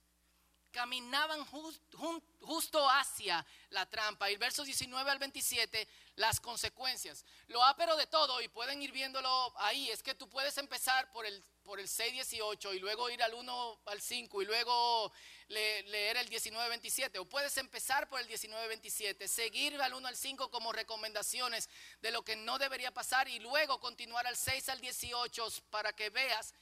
caminaban 0.72 1.46
justo 1.46 2.90
hacia 2.90 3.46
la 3.70 3.86
trampa. 3.90 4.30
Y 4.30 4.34
el 4.34 4.40
verso 4.40 4.64
19 4.64 5.10
al 5.10 5.20
27, 5.20 5.88
las 6.16 6.40
consecuencias. 6.40 7.26
Lo 7.48 7.64
ápero 7.64 7.96
de 7.96 8.08
todo, 8.08 8.42
y 8.42 8.48
pueden 8.50 8.82
ir 8.82 8.92
viéndolo 8.92 9.54
ahí, 9.58 9.90
es 9.90 10.04
que 10.04 10.16
tú 10.16 10.30
puedes 10.30 10.58
empezar 10.58 11.10
por 11.12 11.26
el, 11.26 11.44
por 11.64 11.80
el 11.80 11.88
6, 11.88 12.14
18 12.14 12.74
y 12.74 12.80
luego 12.80 13.10
ir 13.10 13.22
al 13.24 13.34
1 13.34 13.80
al 13.86 14.02
5 14.02 14.42
y 14.42 14.46
luego 14.46 15.12
le- 15.48 15.84
leer 15.84 16.18
el 16.18 16.28
19, 16.30 16.68
27. 16.70 17.20
O 17.20 17.26
puedes 17.26 17.56
empezar 17.58 18.08
por 18.10 18.20
el 18.20 18.28
19, 18.28 18.68
27, 18.68 19.28
seguir 19.28 19.80
al 19.82 19.94
1 19.94 20.08
al 20.08 20.16
5 20.18 20.50
como 20.50 20.72
recomendaciones 20.74 21.70
de 22.02 22.12
lo 22.12 22.24
que 22.24 22.36
no 22.36 22.58
debería 22.58 22.92
pasar 22.92 23.28
y 23.28 23.40
luego 23.40 23.80
continuar 23.80 24.26
al 24.28 24.36
6 24.38 24.70
al 24.70 24.82
18 24.82 25.48
para 25.70 25.94
que 25.94 26.10
veas 26.10 26.54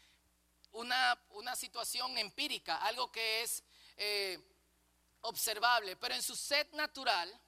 una, 0.71 1.19
una 1.31 1.55
situación 1.55 2.17
empírica, 2.17 2.77
algo 2.77 3.11
que 3.11 3.41
es 3.41 3.63
eh, 3.97 4.39
observable, 5.21 5.95
pero 5.95 6.13
en 6.15 6.21
su 6.21 6.35
set 6.35 6.71
natural, 6.73 7.39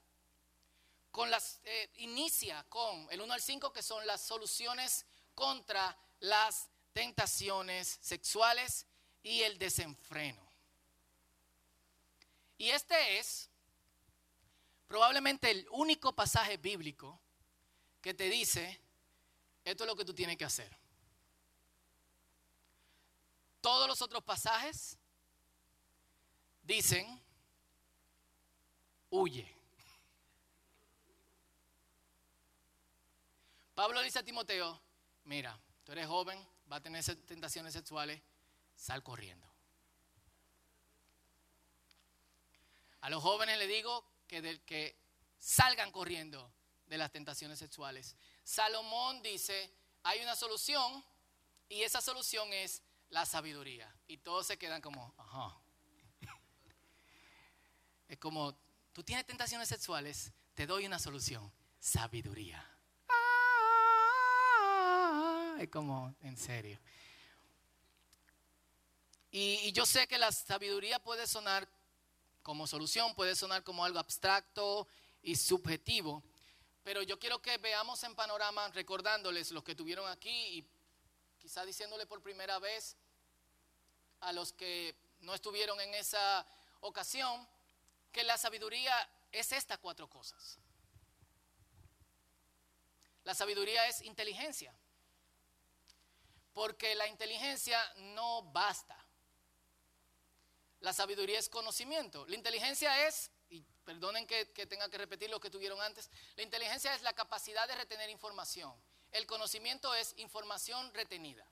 con 1.11 1.29
las, 1.29 1.59
eh, 1.65 1.89
inicia 1.97 2.65
con 2.69 3.07
el 3.11 3.21
1 3.21 3.33
al 3.33 3.41
5, 3.41 3.71
que 3.73 3.83
son 3.83 4.05
las 4.07 4.21
soluciones 4.21 5.05
contra 5.35 5.97
las 6.21 6.69
tentaciones 6.93 7.97
sexuales 8.01 8.85
y 9.23 9.41
el 9.41 9.57
desenfreno. 9.57 10.41
Y 12.57 12.69
este 12.69 13.17
es 13.17 13.49
probablemente 14.87 15.49
el 15.49 15.67
único 15.71 16.13
pasaje 16.13 16.57
bíblico 16.57 17.19
que 18.01 18.13
te 18.13 18.29
dice, 18.29 18.79
esto 19.63 19.83
es 19.83 19.87
lo 19.87 19.95
que 19.95 20.05
tú 20.05 20.13
tienes 20.13 20.37
que 20.37 20.45
hacer. 20.45 20.75
Todos 23.61 23.87
los 23.87 24.01
otros 24.01 24.23
pasajes 24.23 24.97
dicen, 26.63 27.21
huye. 29.09 29.47
Pablo 33.75 34.01
dice 34.01 34.19
a 34.19 34.23
Timoteo, 34.23 34.79
mira, 35.23 35.57
tú 35.83 35.91
eres 35.93 36.07
joven, 36.07 36.45
va 36.71 36.77
a 36.77 36.81
tener 36.81 37.03
tentaciones 37.25 37.73
sexuales, 37.73 38.21
sal 38.75 39.03
corriendo. 39.03 39.47
A 43.01 43.09
los 43.09 43.21
jóvenes 43.21 43.57
le 43.57 43.67
digo 43.67 44.05
que, 44.27 44.41
del, 44.41 44.61
que 44.61 44.95
salgan 45.37 45.91
corriendo 45.91 46.53
de 46.87 46.97
las 46.97 47.11
tentaciones 47.11 47.59
sexuales. 47.59 48.15
Salomón 48.43 49.21
dice, 49.21 49.73
hay 50.03 50.21
una 50.21 50.35
solución 50.35 51.03
y 51.67 51.81
esa 51.81 51.99
solución 51.99 52.53
es 52.53 52.81
la 53.09 53.25
sabiduría. 53.25 53.93
Y 54.07 54.17
todos 54.17 54.47
se 54.47 54.57
quedan 54.57 54.81
como, 54.81 55.13
ajá. 55.17 55.57
Es 58.07 58.17
como, 58.17 58.57
tú 58.93 59.03
tienes 59.03 59.25
tentaciones 59.25 59.69
sexuales, 59.69 60.31
te 60.53 60.67
doy 60.67 60.85
una 60.85 60.99
solución, 60.99 61.51
sabiduría. 61.79 62.70
Es 65.61 65.69
como, 65.69 66.15
en 66.23 66.35
serio. 66.37 66.79
Y, 69.29 69.59
y 69.61 69.71
yo 69.73 69.85
sé 69.85 70.07
que 70.07 70.17
la 70.17 70.31
sabiduría 70.31 70.97
puede 70.97 71.27
sonar 71.27 71.69
como 72.41 72.65
solución, 72.65 73.13
puede 73.13 73.35
sonar 73.35 73.63
como 73.63 73.85
algo 73.85 73.99
abstracto 73.99 74.87
y 75.21 75.35
subjetivo, 75.35 76.23
pero 76.83 77.03
yo 77.03 77.19
quiero 77.19 77.43
que 77.43 77.59
veamos 77.59 78.03
en 78.03 78.15
panorama, 78.15 78.69
recordándoles 78.69 79.51
los 79.51 79.63
que 79.63 79.75
tuvieron 79.75 80.09
aquí 80.09 80.31
y 80.31 80.67
quizá 81.37 81.63
diciéndole 81.63 82.07
por 82.07 82.23
primera 82.23 82.57
vez 82.57 82.97
a 84.21 84.33
los 84.33 84.53
que 84.53 84.95
no 85.19 85.35
estuvieron 85.35 85.79
en 85.79 85.93
esa 85.93 86.43
ocasión, 86.79 87.47
que 88.11 88.23
la 88.23 88.39
sabiduría 88.39 88.95
es 89.31 89.51
estas 89.51 89.77
cuatro 89.77 90.09
cosas. 90.09 90.57
La 93.25 93.35
sabiduría 93.35 93.87
es 93.87 94.01
inteligencia, 94.01 94.73
porque 96.53 96.95
la 96.95 97.07
inteligencia 97.07 97.79
no 97.97 98.43
basta. 98.43 98.97
La 100.81 100.93
sabiduría 100.93 101.39
es 101.39 101.47
conocimiento. 101.47 102.25
La 102.27 102.35
inteligencia 102.35 103.07
es, 103.07 103.31
y 103.49 103.61
perdonen 103.85 104.25
que, 104.25 104.45
tenga 104.45 104.89
que 104.89 104.97
repetir 104.97 105.29
lo 105.29 105.39
que 105.39 105.49
tuvieron 105.49 105.81
antes. 105.81 106.09
La 106.35 106.43
inteligencia 106.43 106.93
es 106.95 107.01
la 107.03 107.13
capacidad 107.13 107.67
de 107.67 107.75
retener 107.75 108.09
información. 108.09 108.73
El 109.11 109.27
conocimiento 109.27 109.93
es 109.93 110.13
información 110.17 110.93
retenida. 110.93 111.45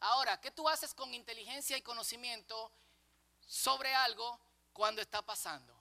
Ahora, 0.00 0.40
¿qué 0.40 0.50
tú 0.50 0.68
haces 0.68 0.92
con 0.92 1.14
inteligencia 1.14 1.76
y 1.76 1.82
conocimiento 1.82 2.70
sobre 3.46 3.94
algo 3.94 4.38
cuando 4.72 5.00
está 5.00 5.22
pasando? 5.22 5.74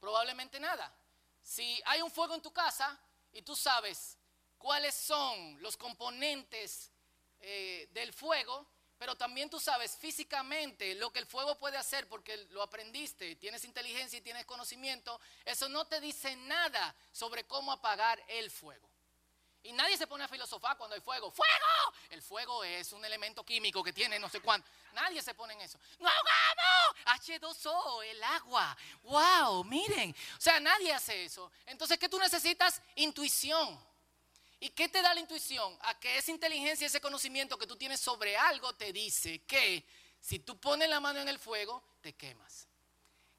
Probablemente 0.00 0.60
nada. 0.60 0.94
Si 1.42 1.80
hay 1.86 2.02
un 2.02 2.10
fuego 2.10 2.34
en 2.34 2.42
tu 2.42 2.52
casa 2.52 3.00
y 3.32 3.40
tú 3.40 3.56
sabes 3.56 4.18
cuáles 4.58 4.94
son 4.94 5.62
los 5.62 5.76
componentes 5.76 6.90
eh, 7.40 7.88
del 7.92 8.12
fuego, 8.12 8.66
pero 8.98 9.14
también 9.16 9.50
tú 9.50 9.60
sabes 9.60 9.96
físicamente 9.96 10.94
lo 10.94 11.12
que 11.12 11.18
el 11.18 11.26
fuego 11.26 11.58
puede 11.58 11.76
hacer 11.76 12.08
porque 12.08 12.36
lo 12.50 12.62
aprendiste, 12.62 13.36
tienes 13.36 13.64
inteligencia 13.64 14.18
y 14.18 14.22
tienes 14.22 14.46
conocimiento, 14.46 15.20
eso 15.44 15.68
no 15.68 15.86
te 15.86 16.00
dice 16.00 16.34
nada 16.36 16.94
sobre 17.12 17.44
cómo 17.44 17.72
apagar 17.72 18.22
el 18.28 18.50
fuego. 18.50 18.88
Y 19.66 19.72
nadie 19.72 19.96
se 19.96 20.06
pone 20.06 20.22
a 20.22 20.28
filosofar 20.28 20.76
cuando 20.76 20.94
hay 20.94 21.00
fuego. 21.00 21.28
¡Fuego! 21.28 21.94
El 22.10 22.22
fuego 22.22 22.62
es 22.62 22.92
un 22.92 23.04
elemento 23.04 23.44
químico 23.44 23.82
que 23.82 23.92
tiene 23.92 24.16
no 24.16 24.28
sé 24.28 24.40
cuánto. 24.40 24.70
Nadie 24.92 25.20
se 25.20 25.34
pone 25.34 25.54
en 25.54 25.60
eso. 25.60 25.76
¡No 25.98 26.08
ahogamos! 26.08 27.20
H2O, 27.24 28.04
el 28.04 28.22
agua. 28.22 28.76
¡Wow! 29.02 29.64
Miren. 29.64 30.14
O 30.38 30.40
sea, 30.40 30.60
nadie 30.60 30.92
hace 30.92 31.24
eso. 31.24 31.50
Entonces, 31.66 31.98
¿qué 31.98 32.08
tú 32.08 32.16
necesitas? 32.16 32.80
Intuición. 32.94 33.76
¿Y 34.58 34.70
qué 34.70 34.88
te 34.88 35.02
da 35.02 35.12
la 35.12 35.20
intuición? 35.20 35.76
A 35.82 35.98
que 35.98 36.16
esa 36.16 36.30
inteligencia, 36.30 36.86
ese 36.86 37.00
conocimiento 37.00 37.58
que 37.58 37.66
tú 37.66 37.76
tienes 37.76 38.00
sobre 38.00 38.36
algo 38.36 38.72
te 38.74 38.92
dice 38.92 39.40
que 39.44 39.86
si 40.20 40.38
tú 40.38 40.58
pones 40.58 40.88
la 40.88 41.00
mano 41.00 41.20
en 41.20 41.28
el 41.28 41.38
fuego, 41.38 41.82
te 42.00 42.14
quemas. 42.14 42.66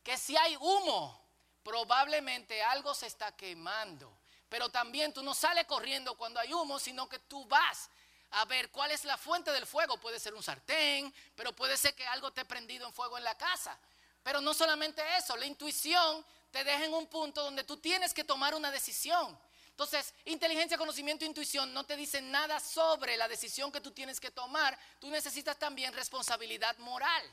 Que 0.03 0.15
si 0.17 0.37
hay 0.37 0.55
humo, 0.57 1.21
probablemente 1.63 2.61
algo 2.63 2.93
se 2.93 3.07
está 3.07 3.35
quemando. 3.35 4.17
Pero 4.47 4.69
también 4.69 5.11
tú 5.11 5.23
no 5.23 5.33
sales 5.33 5.65
corriendo 5.65 6.15
cuando 6.15 6.39
hay 6.39 6.53
humo, 6.53 6.79
sino 6.79 7.09
que 7.09 7.19
tú 7.19 7.43
vas 7.45 7.89
a 8.31 8.45
ver 8.45 8.69
cuál 8.71 8.91
es 8.91 9.03
la 9.03 9.17
fuente 9.17 9.51
del 9.51 9.65
fuego. 9.65 9.97
Puede 9.97 10.19
ser 10.19 10.33
un 10.33 10.43
sartén, 10.43 11.13
pero 11.35 11.51
puede 11.53 11.75
ser 11.77 11.95
que 11.95 12.05
algo 12.07 12.31
te 12.31 12.45
prendido 12.45 12.85
en 12.85 12.93
fuego 12.93 13.17
en 13.17 13.23
la 13.23 13.35
casa. 13.35 13.77
Pero 14.23 14.39
no 14.39 14.53
solamente 14.53 15.01
eso, 15.17 15.35
la 15.35 15.45
intuición 15.45 16.25
te 16.51 16.63
deja 16.63 16.85
en 16.85 16.93
un 16.93 17.07
punto 17.07 17.43
donde 17.43 17.63
tú 17.63 17.77
tienes 17.77 18.13
que 18.13 18.23
tomar 18.23 18.55
una 18.55 18.71
decisión. 18.71 19.37
Entonces, 19.77 20.11
inteligencia, 20.25 20.75
conocimiento, 20.75 21.23
intuición 21.23 21.71
no 21.71 21.83
te 21.83 21.95
dicen 21.95 22.31
nada 22.31 22.59
sobre 22.59 23.15
la 23.15 23.27
decisión 23.27 23.71
que 23.71 23.79
tú 23.79 23.91
tienes 23.91 24.19
que 24.19 24.31
tomar. 24.31 24.75
Tú 24.99 25.07
necesitas 25.11 25.55
también 25.59 25.93
responsabilidad 25.93 26.75
moral. 26.79 27.23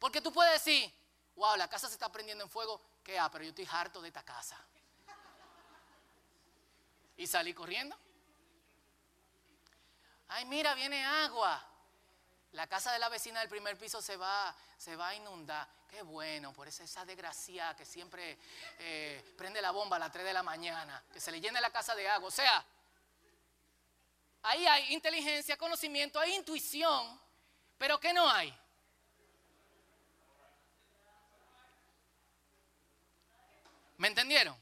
Porque 0.00 0.20
tú 0.20 0.32
puedes 0.32 0.52
decir, 0.54 0.92
wow, 1.36 1.54
la 1.54 1.68
casa 1.68 1.86
se 1.86 1.94
está 1.94 2.10
prendiendo 2.10 2.42
en 2.42 2.50
fuego. 2.50 2.82
¿Qué? 3.04 3.20
Ah, 3.20 3.30
pero 3.30 3.44
yo 3.44 3.50
estoy 3.50 3.68
harto 3.70 4.02
de 4.02 4.08
esta 4.08 4.24
casa 4.24 4.58
y 7.16 7.24
salí 7.28 7.54
corriendo. 7.54 7.96
Ay, 10.26 10.44
mira, 10.46 10.74
viene 10.74 11.04
agua. 11.04 11.64
La 12.52 12.66
casa 12.66 12.92
de 12.92 12.98
la 12.98 13.08
vecina 13.08 13.40
del 13.40 13.48
primer 13.48 13.78
piso 13.78 14.02
se 14.02 14.16
va, 14.16 14.54
se 14.76 14.94
va 14.94 15.08
a 15.08 15.14
inundar. 15.14 15.66
Qué 15.88 16.02
bueno, 16.02 16.52
por 16.52 16.68
eso 16.68 16.82
esa 16.82 17.04
desgracia 17.04 17.74
que 17.74 17.84
siempre 17.84 18.38
eh, 18.78 19.34
prende 19.36 19.60
la 19.60 19.70
bomba 19.70 19.96
a 19.96 20.00
las 20.00 20.12
3 20.12 20.24
de 20.24 20.32
la 20.32 20.42
mañana, 20.42 21.02
que 21.12 21.20
se 21.20 21.30
le 21.30 21.40
llene 21.40 21.60
la 21.60 21.70
casa 21.70 21.94
de 21.94 22.08
agua. 22.08 22.28
O 22.28 22.30
sea, 22.30 22.64
ahí 24.42 24.66
hay 24.66 24.92
inteligencia, 24.92 25.56
conocimiento, 25.56 26.18
hay 26.18 26.34
intuición, 26.34 27.20
pero 27.78 27.98
¿qué 27.98 28.12
no 28.12 28.28
hay? 28.28 28.58
¿Me 33.96 34.08
entendieron? 34.08 34.56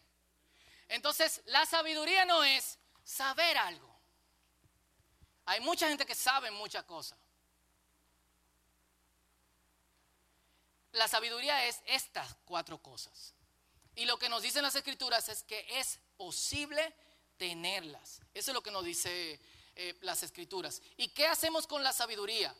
Entonces, 0.88 1.42
la 1.46 1.64
sabiduría 1.66 2.24
no 2.24 2.44
es 2.44 2.78
saber 3.02 3.56
algo. 3.56 3.88
Hay 5.46 5.60
mucha 5.60 5.88
gente 5.88 6.04
que 6.04 6.14
sabe 6.14 6.50
muchas 6.50 6.84
cosas. 6.84 7.18
La 10.92 11.08
sabiduría 11.08 11.66
es 11.66 11.80
estas 11.86 12.36
cuatro 12.44 12.82
cosas. 12.82 13.34
Y 13.94 14.04
lo 14.04 14.18
que 14.18 14.28
nos 14.28 14.42
dicen 14.42 14.62
las 14.62 14.74
escrituras 14.74 15.28
es 15.28 15.42
que 15.42 15.66
es 15.78 15.98
posible 16.16 16.94
tenerlas. 17.36 18.20
Eso 18.34 18.50
es 18.50 18.54
lo 18.54 18.62
que 18.62 18.70
nos 18.70 18.84
dice 18.84 19.40
eh, 19.76 19.98
las 20.02 20.22
escrituras. 20.22 20.82
¿Y 20.96 21.08
qué 21.08 21.26
hacemos 21.26 21.66
con 21.66 21.82
la 21.82 21.92
sabiduría? 21.92 22.54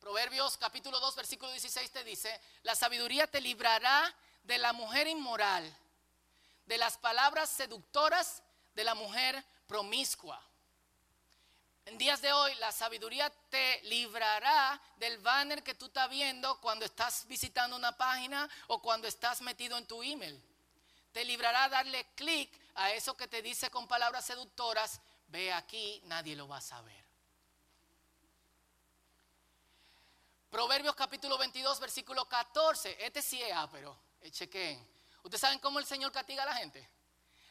Proverbios 0.00 0.56
capítulo 0.56 1.00
2, 1.00 1.16
versículo 1.16 1.50
16 1.50 1.90
te 1.90 2.04
dice, 2.04 2.40
la 2.62 2.76
sabiduría 2.76 3.26
te 3.26 3.40
librará 3.40 4.14
de 4.44 4.58
la 4.58 4.72
mujer 4.72 5.06
inmoral 5.08 5.76
de 6.68 6.78
las 6.78 6.98
palabras 6.98 7.48
seductoras 7.48 8.42
de 8.74 8.84
la 8.84 8.94
mujer 8.94 9.42
promiscua. 9.66 10.40
En 11.88 11.96
días 11.96 12.20
de 12.20 12.30
hoy 12.30 12.54
la 12.56 12.70
sabiduría 12.70 13.32
te 13.48 13.80
librará 13.84 14.78
del 14.98 15.16
banner 15.16 15.62
que 15.62 15.74
tú 15.74 15.86
estás 15.86 16.10
viendo 16.10 16.60
cuando 16.60 16.84
estás 16.84 17.26
visitando 17.26 17.74
una 17.74 17.96
página 17.96 18.46
o 18.66 18.82
cuando 18.82 19.08
estás 19.08 19.40
metido 19.40 19.78
en 19.78 19.86
tu 19.86 20.02
email. 20.02 20.38
Te 21.12 21.24
librará 21.24 21.66
darle 21.70 22.04
clic 22.14 22.52
a 22.74 22.92
eso 22.92 23.16
que 23.16 23.26
te 23.26 23.40
dice 23.40 23.70
con 23.70 23.88
palabras 23.88 24.26
seductoras, 24.26 25.00
ve 25.28 25.50
aquí, 25.50 26.02
nadie 26.04 26.36
lo 26.36 26.46
va 26.46 26.58
a 26.58 26.60
saber. 26.60 27.02
Proverbios 30.50 30.94
capítulo 30.94 31.38
22, 31.38 31.80
versículo 31.80 32.28
14. 32.28 33.02
Este 33.02 33.22
sí 33.22 33.40
es 33.40 33.56
pero 33.72 33.98
chequen. 34.30 34.86
¿Ustedes 35.22 35.40
saben 35.40 35.58
cómo 35.58 35.78
el 35.78 35.86
Señor 35.86 36.12
castiga 36.12 36.42
a 36.42 36.46
la 36.46 36.54
gente? 36.54 36.86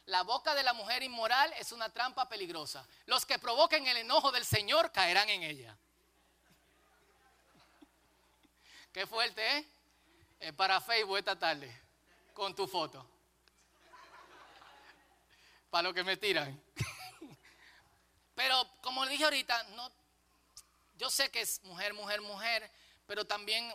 La 0.08 0.24
boca 0.24 0.56
de 0.56 0.63
la 0.63 0.72
mujer 0.72 1.04
inmoral 1.04 1.54
es 1.60 1.74
una 1.74 1.89
trampa 1.89 2.30
peligrosa. 2.30 2.88
Los 3.08 3.26
que 3.26 3.39
provoquen 3.39 3.86
el 3.88 3.98
enojo 3.98 4.32
del 4.32 4.46
Señor 4.46 4.91
caerán 4.91 5.30
en 5.30 5.43
ella. 5.43 5.78
Qué 8.93 9.06
fuerte, 9.06 9.67
¿eh? 10.39 10.54
para 10.54 10.80
Facebook 10.80 11.17
esta 11.17 11.38
tarde, 11.38 11.70
con 12.34 12.56
tu 12.56 12.67
foto. 12.67 13.06
Para 15.70 15.84
los 15.84 15.93
que 15.93 16.06
me 16.06 16.15
tiran. 16.15 16.58
Pero 18.34 18.65
como 18.82 19.06
dije 19.08 19.26
ahorita, 19.26 19.62
no, 19.76 19.91
yo 20.96 21.10
sé 21.10 21.30
que 21.30 21.41
es 21.41 21.62
mujer, 21.63 21.93
mujer, 21.93 22.22
mujer, 22.22 22.72
pero 23.06 23.26
también 23.26 23.74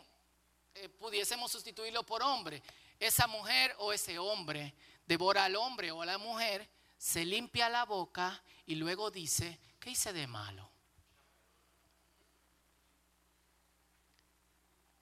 eh, 0.76 0.88
pudiésemos 0.88 1.52
sustituirlo 1.52 2.04
por 2.04 2.22
hombre 2.22 2.62
esa 2.98 3.26
mujer 3.26 3.74
o 3.78 3.92
ese 3.92 4.18
hombre 4.18 4.72
devora 5.06 5.44
al 5.44 5.56
hombre 5.56 5.90
o 5.90 6.02
a 6.02 6.06
la 6.06 6.18
mujer, 6.18 6.68
se 6.98 7.24
limpia 7.24 7.68
la 7.68 7.84
boca 7.84 8.42
y 8.66 8.76
luego 8.76 9.10
dice, 9.10 9.58
¿qué 9.80 9.90
hice 9.90 10.12
de 10.12 10.26
malo? 10.26 10.70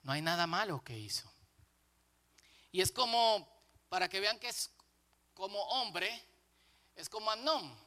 No 0.03 0.11
hay 0.11 0.21
nada 0.21 0.47
malo 0.47 0.83
que 0.83 0.97
hizo. 0.97 1.31
Y 2.71 2.81
es 2.81 2.91
como, 2.91 3.47
para 3.89 4.09
que 4.09 4.19
vean 4.19 4.39
que 4.39 4.49
es 4.49 4.71
como 5.33 5.61
hombre, 5.63 6.23
es 6.95 7.09
como 7.09 7.29
Amnón, 7.29 7.77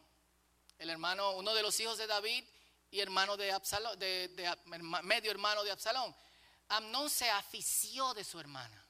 el 0.78 0.90
hermano, 0.90 1.32
uno 1.32 1.54
de 1.54 1.62
los 1.62 1.78
hijos 1.80 1.98
de 1.98 2.06
David 2.06 2.44
y 2.90 3.00
hermano 3.00 3.36
de 3.36 3.50
Absalón, 3.50 3.98
de, 3.98 4.56
medio 5.02 5.30
hermano 5.30 5.64
de 5.64 5.70
Absalón. 5.70 6.14
Amnón 6.68 7.10
se 7.10 7.28
afició 7.30 8.14
de 8.14 8.24
su 8.24 8.38
hermana. 8.38 8.83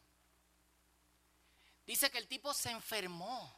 Dice 1.87 2.11
que 2.11 2.19
el 2.19 2.27
tipo 2.27 2.55
se 2.55 2.71
enfermó. 2.71 3.55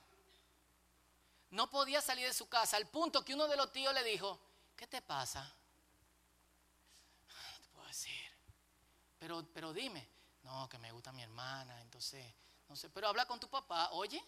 No 1.51 1.71
podía 1.71 2.01
salir 2.01 2.27
de 2.27 2.35
su 2.35 2.49
casa, 2.49 2.77
al 2.77 2.89
punto 2.89 3.25
que 3.25 3.35
uno 3.35 3.47
de 3.47 3.57
los 3.57 3.71
tíos 3.73 3.95
le 3.95 4.03
dijo, 4.03 4.41
¿qué 4.75 4.87
te 4.87 5.01
pasa? 5.01 5.43
No 7.29 7.61
te 7.63 7.69
puedo 7.69 7.87
decir. 7.87 8.33
Pero, 9.19 9.47
pero 9.55 9.73
dime, 9.73 10.09
no, 10.43 10.69
que 10.69 10.79
me 10.79 10.91
gusta 10.91 11.13
mi 11.13 11.23
hermana, 11.23 11.81
entonces, 11.81 12.25
no 12.69 12.75
sé, 12.75 12.91
pero 12.91 13.09
habla 13.09 13.27
con 13.27 13.39
tu 13.39 13.49
papá, 13.49 13.91
oye. 13.93 14.23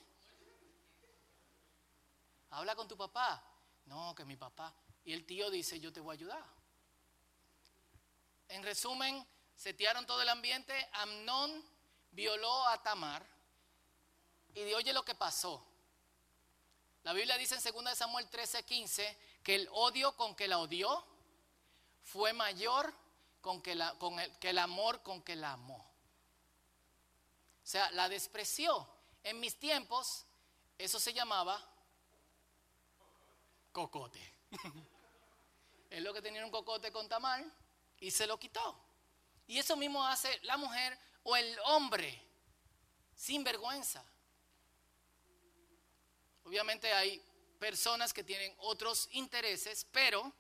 Habla 2.51 2.77
con 2.77 2.87
tu 2.87 2.97
papá. 2.97 3.43
No, 3.87 4.15
que 4.15 4.25
mi 4.25 4.37
papá. 4.37 4.73
Y 5.05 5.13
el 5.13 5.27
tío 5.27 5.51
dice, 5.51 5.81
yo 5.81 5.93
te 5.93 6.01
voy 6.01 6.15
a 6.15 6.19
ayudar. 6.19 6.45
En 8.49 8.63
resumen, 8.63 9.27
setearon 9.57 10.07
todo 10.07 10.23
el 10.23 10.29
ambiente. 10.29 10.89
Amnón 10.93 11.63
violó 12.13 12.67
a 12.69 12.83
Tamar 12.83 13.38
y 14.55 14.73
oye 14.75 14.93
lo 14.93 15.05
que 15.05 15.15
pasó. 15.15 15.65
La 17.05 17.13
Biblia 17.13 17.37
dice 17.39 17.55
en 17.55 17.85
2 17.85 17.97
Samuel 17.97 18.29
13, 18.29 18.65
15 18.65 19.19
que 19.43 19.55
el 19.55 19.69
odio 19.73 20.17
con 20.17 20.35
que 20.35 20.49
la 20.49 20.59
odió 20.59 21.05
fue 22.03 22.33
mayor 22.33 22.93
con 23.41 23.63
que, 23.63 23.73
el, 23.73 23.83
que 24.41 24.51
el 24.51 24.59
amor 24.59 25.03
con 25.03 25.23
que 25.23 25.37
la 25.37 25.53
amó. 25.53 25.79
O 25.79 27.71
sea, 27.71 27.91
la 27.93 28.09
despreció. 28.09 28.87
En 29.23 29.41
mis 29.41 29.59
tiempos, 29.59 30.25
eso 30.77 30.99
se 30.99 31.13
llamaba 31.13 31.63
cocote. 33.73 34.21
es 35.91 36.03
lo 36.03 36.13
que 36.13 36.23
tenía 36.23 36.45
un 36.45 36.51
cocote 36.51 36.91
con 36.93 37.09
tamal 37.09 37.51
y 38.01 38.11
se 38.11 38.27
lo 38.27 38.39
quitó. 38.39 38.79
Y 39.47 39.59
eso 39.59 39.77
mismo 39.77 40.05
hace 40.05 40.39
la 40.43 40.57
mujer 40.57 40.99
o 41.23 41.37
el 41.37 41.59
hombre 41.67 42.23
sin 43.15 43.45
vergüenza. 43.45 44.05
Obviamente 46.49 46.91
hay 46.95 47.23
personas 47.61 48.15
que 48.15 48.25
tienen 48.25 48.55
otros 48.61 49.07
intereses, 49.11 49.87
pero 49.93 50.33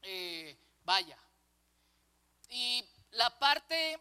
eh, 0.00 0.56
vaya. 0.82 1.18
Y 2.48 2.82
la 3.10 3.38
parte 3.38 4.00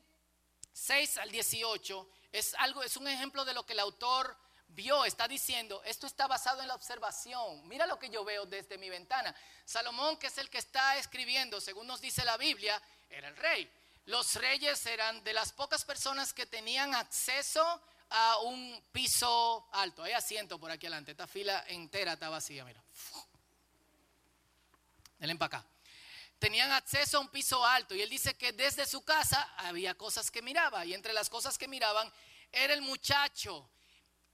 6 0.72 1.18
al 1.18 1.30
18 1.30 2.10
es 2.32 2.54
algo, 2.54 2.84
es 2.84 2.96
un 2.96 3.10
ejemplo 3.10 3.44
de 3.44 3.54
lo 3.54 3.66
que 3.66 3.74
el 3.74 3.82
autor 3.82 4.38
vio, 4.70 5.04
está 5.04 5.28
diciendo, 5.28 5.82
esto 5.84 6.08
está 6.08 6.26
basado 6.26 6.62
en 6.62 6.70
la 6.70 6.76
observación. 6.76 7.68
Mira 7.68 7.86
lo 7.86 8.00
que 8.00 8.10
yo 8.10 8.24
veo 8.24 8.46
desde 8.46 8.78
mi 8.78 8.90
ventana. 8.90 9.36
Salomón, 9.66 10.16
que 10.16 10.28
es 10.28 10.38
el 10.38 10.50
que 10.50 10.60
está 10.60 10.96
escribiendo, 10.96 11.60
según 11.60 11.86
nos 11.86 12.00
dice 12.00 12.24
la 12.24 12.38
Biblia, 12.38 12.82
era 13.10 13.28
el 13.28 13.36
rey. 13.36 13.70
Los 14.06 14.36
reyes 14.36 14.86
eran 14.86 15.22
de 15.26 15.34
las 15.34 15.52
pocas 15.52 15.84
personas 15.84 16.32
que 16.32 16.46
tenían 16.46 16.96
acceso 16.96 17.82
a 18.10 18.38
un 18.40 18.84
piso 18.92 19.68
alto. 19.72 20.04
Hay 20.04 20.14
asiento 20.14 20.60
por 20.60 20.72
aquí 20.72 20.88
adelante. 20.88 21.12
Esta 21.12 21.28
fila 21.28 21.64
entera 21.68 22.14
está 22.14 22.30
vacía, 22.30 22.66
mira. 22.66 22.84
Denle 25.18 25.36
para 25.36 25.60
acá. 25.60 25.68
Tenían 26.40 26.72
acceso 26.72 27.18
a 27.18 27.20
un 27.20 27.28
piso 27.28 27.66
alto 27.66 27.94
y 27.94 28.02
él 28.02 28.10
dice 28.10 28.36
que 28.36 28.54
desde 28.54 28.86
su 28.86 29.04
casa 29.04 29.54
había 29.58 29.96
cosas 29.96 30.32
que 30.32 30.42
miraba 30.42 30.86
y 30.86 30.94
entre 30.94 31.12
las 31.12 31.30
cosas 31.30 31.58
que 31.58 31.68
miraban 31.68 32.12
era 32.52 32.74
el 32.74 32.82
muchacho. 32.82 33.70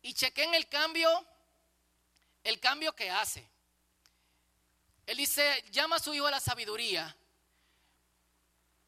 Y 0.04 0.14
chequen 0.14 0.54
el 0.54 0.70
cambio, 0.70 1.26
el 2.44 2.60
cambio 2.60 2.96
que 2.96 3.10
hace. 3.10 3.50
Él 5.08 5.18
dice, 5.18 5.64
llama 5.72 5.96
a 5.96 6.00
su 6.00 6.14
hijo 6.14 6.28
a 6.28 6.32
la 6.32 6.40
sabiduría, 6.40 7.16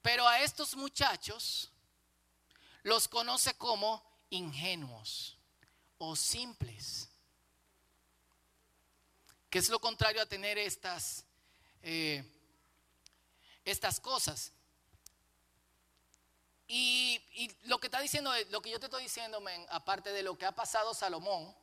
pero 0.01 0.27
a 0.27 0.41
estos 0.41 0.75
muchachos 0.75 1.71
los 2.83 3.07
conoce 3.07 3.55
como 3.57 4.06
ingenuos 4.29 5.37
o 5.97 6.15
simples. 6.15 7.09
Que 9.49 9.59
es 9.59 9.69
lo 9.69 9.79
contrario 9.79 10.21
a 10.21 10.25
tener 10.25 10.57
estas, 10.57 11.23
eh, 11.81 12.23
estas 13.63 13.99
cosas. 13.99 14.51
Y, 16.67 17.21
lo 17.63 17.79
que 17.79 17.87
está 17.87 18.01
diciendo, 18.01 18.31
lo 18.49 18.61
que 18.61 18.69
yo 18.69 18.79
te 18.79 18.87
estoy 18.87 19.03
diciendo, 19.03 19.41
aparte 19.69 20.11
de 20.11 20.21
lo 20.21 20.37
que 20.37 20.45
ha 20.45 20.51
pasado 20.51 20.93
Salomón, 20.93 21.55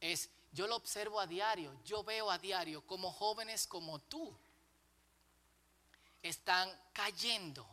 es, 0.00 0.30
yo 0.52 0.66
lo 0.66 0.76
observo 0.76 1.20
a 1.20 1.26
diario, 1.26 1.76
yo 1.84 2.02
veo 2.02 2.30
a 2.30 2.38
diario 2.38 2.86
como 2.86 3.12
jóvenes 3.12 3.66
como 3.66 3.98
tú 3.98 4.34
están 6.22 6.70
cayendo 6.94 7.66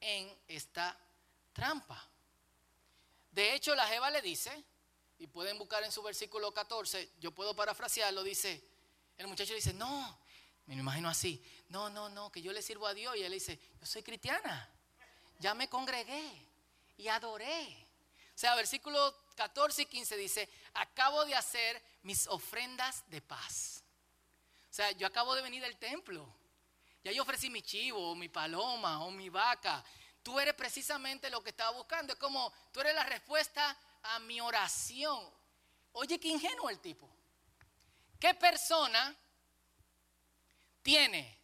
en 0.00 0.32
esta 0.46 0.96
trampa. 1.54 2.06
De 3.30 3.54
hecho, 3.54 3.74
la 3.74 3.86
Jeva 3.86 4.10
le 4.10 4.20
dice, 4.20 4.64
y 5.18 5.26
pueden 5.26 5.58
buscar 5.58 5.82
en 5.82 5.90
su 5.90 6.02
versículo 6.02 6.52
14, 6.52 7.12
yo 7.20 7.32
puedo 7.32 7.56
parafrasearlo, 7.56 8.22
dice, 8.22 8.62
el 9.16 9.26
muchacho 9.26 9.54
dice, 9.54 9.72
no, 9.72 10.18
me 10.66 10.74
imagino 10.74 11.08
así, 11.08 11.42
no, 11.68 11.88
no, 11.88 12.08
no, 12.08 12.30
que 12.30 12.42
yo 12.42 12.52
le 12.52 12.62
sirvo 12.62 12.86
a 12.86 12.94
Dios. 12.94 13.16
Y 13.16 13.22
él 13.22 13.32
dice, 13.32 13.58
yo 13.80 13.86
soy 13.86 14.02
cristiana, 14.02 14.70
ya 15.38 15.54
me 15.54 15.68
congregué 15.68 16.46
y 16.96 17.08
adoré. 17.08 17.86
O 18.34 18.38
sea, 18.38 18.54
versículo 18.56 19.14
14 19.36 19.82
y 19.82 19.86
15 19.86 20.16
dice, 20.16 20.48
acabo 20.74 21.24
de 21.24 21.34
hacer 21.34 21.82
mis 22.02 22.26
ofrendas 22.26 23.04
de 23.08 23.20
paz. 23.20 23.84
O 24.70 24.74
sea, 24.74 24.90
yo 24.92 25.06
acabo 25.06 25.34
de 25.34 25.42
venir 25.42 25.62
del 25.62 25.76
templo. 25.76 26.26
Ya 27.04 27.12
yo 27.12 27.22
ofrecí 27.22 27.50
mi 27.50 27.62
chivo, 27.62 28.10
o 28.10 28.14
mi 28.14 28.28
paloma, 28.28 29.04
o 29.04 29.10
mi 29.10 29.28
vaca. 29.28 29.84
Tú 30.24 30.40
eres 30.40 30.54
precisamente 30.54 31.30
lo 31.30 31.40
que 31.40 31.50
estaba 31.50 31.70
buscando. 31.70 32.14
Es 32.14 32.18
como, 32.18 32.52
tú 32.72 32.80
eres 32.80 32.94
la 32.96 33.04
respuesta 33.04 33.76
a 34.02 34.18
mi 34.18 34.40
oración. 34.40 35.22
Oye, 35.92 36.18
qué 36.18 36.28
ingenuo 36.28 36.68
el 36.70 36.80
tipo. 36.80 37.08
¿Qué 38.18 38.34
persona 38.34 39.14
tiene 40.82 41.38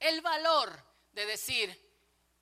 el 0.00 0.20
valor 0.20 0.84
de 1.12 1.26
decir, 1.26 1.78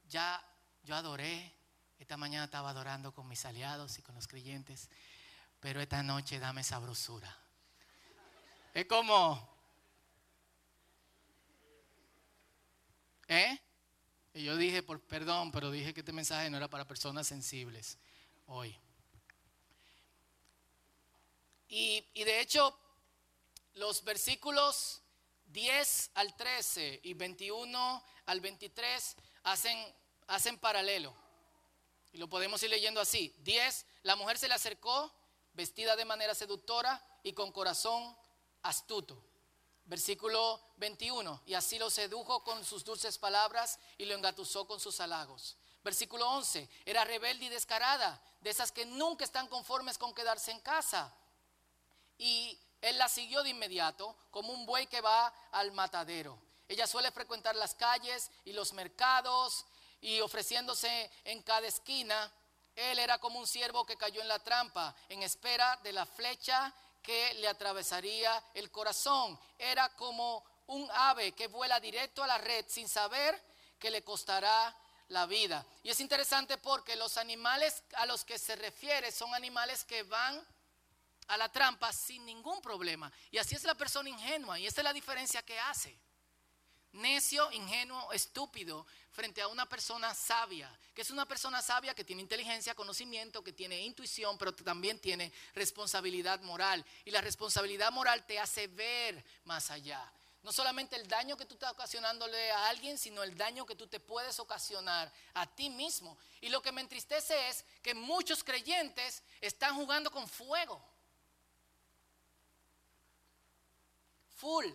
ya 0.08 0.42
yo 0.82 0.94
adoré, 0.96 1.52
esta 1.98 2.16
mañana 2.16 2.44
estaba 2.44 2.70
adorando 2.70 3.12
con 3.12 3.28
mis 3.28 3.44
aliados 3.44 3.98
y 3.98 4.02
con 4.02 4.14
los 4.14 4.26
creyentes, 4.26 4.88
pero 5.60 5.80
esta 5.80 6.02
noche 6.02 6.38
dame 6.38 6.64
sabrosura. 6.64 7.36
Es 8.72 8.86
como, 8.86 9.48
¿eh? 13.28 13.60
Y 14.32 14.44
yo 14.44 14.56
dije, 14.56 14.82
por 14.82 15.00
perdón, 15.00 15.50
pero 15.50 15.70
dije 15.70 15.92
que 15.92 16.00
este 16.00 16.12
mensaje 16.12 16.50
no 16.50 16.56
era 16.56 16.68
para 16.68 16.86
personas 16.86 17.26
sensibles 17.26 17.98
hoy. 18.46 18.78
Y, 21.68 22.04
y 22.14 22.24
de 22.24 22.40
hecho, 22.40 22.76
los 23.74 24.04
versículos 24.04 25.02
10 25.46 26.10
al 26.14 26.36
13 26.36 27.00
y 27.02 27.14
21 27.14 28.04
al 28.26 28.40
23 28.40 29.16
hacen, 29.44 29.94
hacen 30.28 30.58
paralelo. 30.58 31.14
Y 32.12 32.18
lo 32.18 32.28
podemos 32.28 32.62
ir 32.62 32.70
leyendo 32.70 33.00
así. 33.00 33.34
10, 33.38 33.86
la 34.02 34.16
mujer 34.16 34.38
se 34.38 34.48
le 34.48 34.54
acercó 34.54 35.12
vestida 35.52 35.96
de 35.96 36.04
manera 36.04 36.34
seductora 36.34 37.04
y 37.22 37.32
con 37.32 37.52
corazón 37.52 38.16
astuto. 38.62 39.29
Versículo 39.90 40.60
21, 40.76 41.42
y 41.46 41.54
así 41.54 41.76
lo 41.76 41.90
sedujo 41.90 42.44
con 42.44 42.64
sus 42.64 42.84
dulces 42.84 43.18
palabras 43.18 43.76
y 43.98 44.04
lo 44.04 44.14
engatusó 44.14 44.64
con 44.64 44.78
sus 44.78 45.00
halagos. 45.00 45.56
Versículo 45.82 46.30
11, 46.30 46.68
era 46.86 47.04
rebelde 47.04 47.46
y 47.46 47.48
descarada, 47.48 48.22
de 48.40 48.50
esas 48.50 48.70
que 48.70 48.86
nunca 48.86 49.24
están 49.24 49.48
conformes 49.48 49.98
con 49.98 50.14
quedarse 50.14 50.52
en 50.52 50.60
casa. 50.60 51.12
Y 52.18 52.56
él 52.80 52.98
la 52.98 53.08
siguió 53.08 53.42
de 53.42 53.50
inmediato 53.50 54.14
como 54.30 54.52
un 54.52 54.64
buey 54.64 54.86
que 54.86 55.00
va 55.00 55.34
al 55.50 55.72
matadero. 55.72 56.38
Ella 56.68 56.86
suele 56.86 57.10
frecuentar 57.10 57.56
las 57.56 57.74
calles 57.74 58.30
y 58.44 58.52
los 58.52 58.72
mercados 58.74 59.66
y 60.00 60.20
ofreciéndose 60.20 61.10
en 61.24 61.42
cada 61.42 61.66
esquina. 61.66 62.32
Él 62.76 63.00
era 63.00 63.18
como 63.18 63.40
un 63.40 63.46
ciervo 63.48 63.84
que 63.84 63.96
cayó 63.96 64.20
en 64.20 64.28
la 64.28 64.38
trampa 64.38 64.94
en 65.08 65.24
espera 65.24 65.80
de 65.82 65.92
la 65.92 66.06
flecha 66.06 66.72
que 67.02 67.34
le 67.34 67.48
atravesaría 67.48 68.42
el 68.54 68.70
corazón. 68.70 69.38
Era 69.58 69.88
como 69.96 70.44
un 70.66 70.88
ave 70.92 71.32
que 71.32 71.48
vuela 71.48 71.80
directo 71.80 72.22
a 72.22 72.26
la 72.26 72.38
red 72.38 72.64
sin 72.68 72.88
saber 72.88 73.40
que 73.78 73.90
le 73.90 74.02
costará 74.04 74.76
la 75.08 75.26
vida. 75.26 75.64
Y 75.82 75.90
es 75.90 76.00
interesante 76.00 76.56
porque 76.58 76.96
los 76.96 77.16
animales 77.16 77.82
a 77.94 78.06
los 78.06 78.24
que 78.24 78.38
se 78.38 78.56
refiere 78.56 79.10
son 79.10 79.34
animales 79.34 79.84
que 79.84 80.02
van 80.04 80.40
a 81.28 81.36
la 81.36 81.48
trampa 81.48 81.92
sin 81.92 82.24
ningún 82.24 82.60
problema. 82.60 83.10
Y 83.30 83.38
así 83.38 83.54
es 83.54 83.64
la 83.64 83.74
persona 83.74 84.08
ingenua 84.08 84.58
y 84.58 84.66
esa 84.66 84.80
es 84.80 84.84
la 84.84 84.92
diferencia 84.92 85.42
que 85.42 85.58
hace. 85.58 85.96
Necio, 86.92 87.50
ingenuo, 87.52 88.12
estúpido 88.12 88.86
frente 89.12 89.40
a 89.40 89.48
una 89.48 89.66
persona 89.68 90.12
sabia, 90.14 90.70
que 90.94 91.02
es 91.02 91.10
una 91.10 91.26
persona 91.26 91.62
sabia 91.62 91.94
que 91.94 92.04
tiene 92.04 92.22
inteligencia, 92.22 92.74
conocimiento, 92.74 93.44
que 93.44 93.52
tiene 93.52 93.80
intuición, 93.82 94.36
pero 94.38 94.52
también 94.52 94.98
tiene 94.98 95.32
responsabilidad 95.54 96.40
moral. 96.42 96.84
Y 97.04 97.10
la 97.10 97.20
responsabilidad 97.20 97.92
moral 97.92 98.26
te 98.26 98.38
hace 98.38 98.66
ver 98.66 99.24
más 99.44 99.70
allá. 99.70 100.12
No 100.42 100.52
solamente 100.52 100.96
el 100.96 101.06
daño 101.06 101.36
que 101.36 101.44
tú 101.44 101.54
estás 101.54 101.72
ocasionándole 101.72 102.50
a 102.50 102.68
alguien, 102.68 102.98
sino 102.98 103.22
el 103.22 103.36
daño 103.36 103.66
que 103.66 103.76
tú 103.76 103.86
te 103.86 104.00
puedes 104.00 104.40
ocasionar 104.40 105.12
a 105.34 105.46
ti 105.46 105.68
mismo. 105.70 106.18
Y 106.40 106.48
lo 106.48 106.62
que 106.62 106.72
me 106.72 106.80
entristece 106.80 107.48
es 107.48 107.64
que 107.82 107.94
muchos 107.94 108.42
creyentes 108.42 109.22
están 109.40 109.76
jugando 109.76 110.10
con 110.10 110.26
fuego. 110.26 110.82
full. 114.40 114.66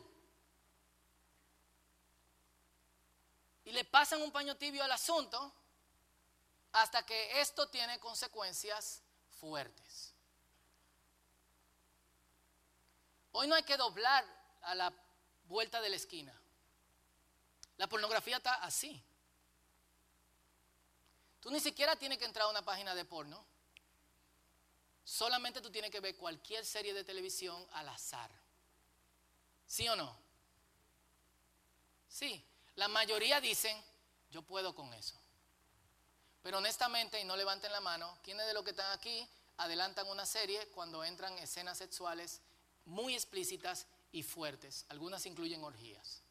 Y 3.65 3.71
le 3.71 3.83
pasan 3.83 4.21
un 4.21 4.31
paño 4.31 4.55
tibio 4.55 4.83
al 4.83 4.91
asunto 4.91 5.53
hasta 6.71 7.05
que 7.05 7.41
esto 7.41 7.67
tiene 7.69 7.99
consecuencias 7.99 9.01
fuertes. 9.39 10.13
Hoy 13.31 13.47
no 13.47 13.55
hay 13.55 13.63
que 13.63 13.75
doblar 13.75 14.23
a 14.61 14.75
la 14.75 14.93
vuelta 15.47 15.81
de 15.81 15.89
la 15.89 15.95
esquina. 15.95 16.33
La 17.77 17.87
pornografía 17.87 18.37
está 18.37 18.55
así. 18.55 19.03
Tú 21.41 21.51
ni 21.51 21.59
siquiera 21.59 21.95
tienes 21.95 22.17
que 22.17 22.25
entrar 22.25 22.45
a 22.45 22.49
una 22.49 22.63
página 22.63 22.95
de 22.95 23.05
porno. 23.05 23.45
Solamente 25.03 25.61
tú 25.61 25.69
tienes 25.71 25.91
que 25.91 25.99
ver 25.99 26.15
cualquier 26.15 26.65
serie 26.65 26.93
de 26.93 27.03
televisión 27.03 27.67
al 27.73 27.89
azar. 27.89 28.31
¿Sí 29.67 29.87
o 29.87 29.95
no? 29.95 30.17
Sí, 32.07 32.43
la 32.75 32.87
mayoría 32.87 33.39
dicen, 33.41 33.81
yo 34.31 34.41
puedo 34.41 34.75
con 34.75 34.93
eso. 34.93 35.15
Pero 36.41 36.59
honestamente, 36.59 37.19
y 37.19 37.23
no 37.23 37.35
levanten 37.35 37.71
la 37.71 37.81
mano, 37.81 38.17
¿quiénes 38.23 38.45
de 38.45 38.53
los 38.53 38.63
que 38.63 38.71
están 38.71 38.91
aquí 38.91 39.27
adelantan 39.57 40.07
una 40.07 40.25
serie 40.25 40.67
cuando 40.67 41.03
entran 41.03 41.37
escenas 41.39 41.77
sexuales 41.77 42.41
muy 42.85 43.13
explícitas 43.13 43.87
y 44.11 44.23
fuertes? 44.23 44.85
Algunas 44.89 45.25
incluyen 45.25 45.63
orgías. 45.63 46.21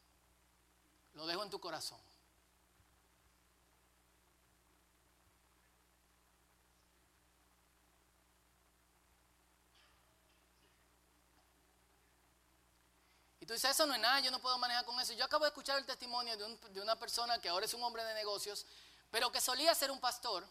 Lo 1.14 1.26
dejo 1.26 1.42
en 1.42 1.50
tu 1.50 1.61
corazón. 1.61 2.00
Y 13.44 13.46
tú 13.46 13.52
dices, 13.52 13.72
eso 13.72 13.85
no 13.85 13.92
es 13.92 14.00
nada, 14.00 14.20
yo 14.20 14.30
no 14.30 14.38
puedo 14.38 14.57
manejar 14.57 14.87
con 14.87 14.98
eso. 14.98 15.12
Yo 15.12 15.22
acabo 15.22 15.44
de 15.44 15.50
escuchar 15.50 15.76
el 15.76 15.85
testimonio 15.85 16.35
de, 16.35 16.44
un- 16.44 16.59
de 16.72 16.80
una 16.80 16.98
persona 16.98 17.38
que 17.38 17.50
ahora 17.50 17.66
es 17.66 17.74
un 17.74 17.83
hombre 17.83 18.02
de 18.02 18.14
negocios, 18.14 18.64
pero 19.11 19.30
que 19.30 19.38
solía 19.38 19.74
ser 19.74 19.90
un 19.90 20.00
pastor 20.00 20.48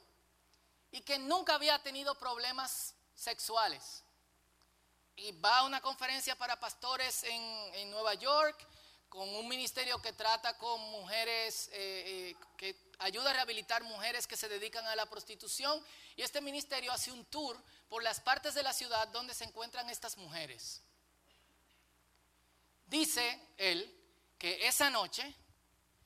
y 0.91 1.01
que 1.01 1.17
nunca 1.17 1.56
había 1.56 1.82
tenido 1.82 2.13
problemas 2.13 2.93
sexuales. 3.15 4.03
Y 5.15 5.32
va 5.39 5.58
a 5.58 5.63
una 5.63 5.82
conferencia 5.82 6.36
para 6.38 6.60
pastores 6.60 7.23
en, 7.23 7.41
en 7.73 7.89
Nueva 7.89 8.13
York 8.13 8.63
con 9.10 9.27
un 9.27 9.47
ministerio 9.47 9.99
que 9.99 10.13
trata 10.13 10.56
con 10.60 10.79
mujeres, 10.91 11.69
eh, 11.69 11.73
eh, 11.73 12.36
que 12.58 12.77
ayuda 12.99 13.32
a 13.32 13.34
rehabilitar 13.34 13.82
mujeres 13.82 14.27
que 14.27 14.38
se 14.38 14.47
dedican 14.47 14.86
a 14.86 14.95
la 14.95 15.08
prostitución. 15.08 15.84
Y 16.15 16.21
este 16.21 16.41
ministerio 16.41 16.91
hace 16.91 17.12
un 17.12 17.25
tour 17.25 17.60
por 17.89 18.03
las 18.03 18.19
partes 18.19 18.53
de 18.53 18.62
la 18.62 18.71
ciudad 18.71 19.08
donde 19.08 19.34
se 19.34 19.45
encuentran 19.45 19.89
estas 19.89 20.15
mujeres. 20.15 20.84
Dice 22.93 23.39
él 23.58 23.91
que 24.38 24.67
esa 24.67 24.88
noche, 24.91 25.23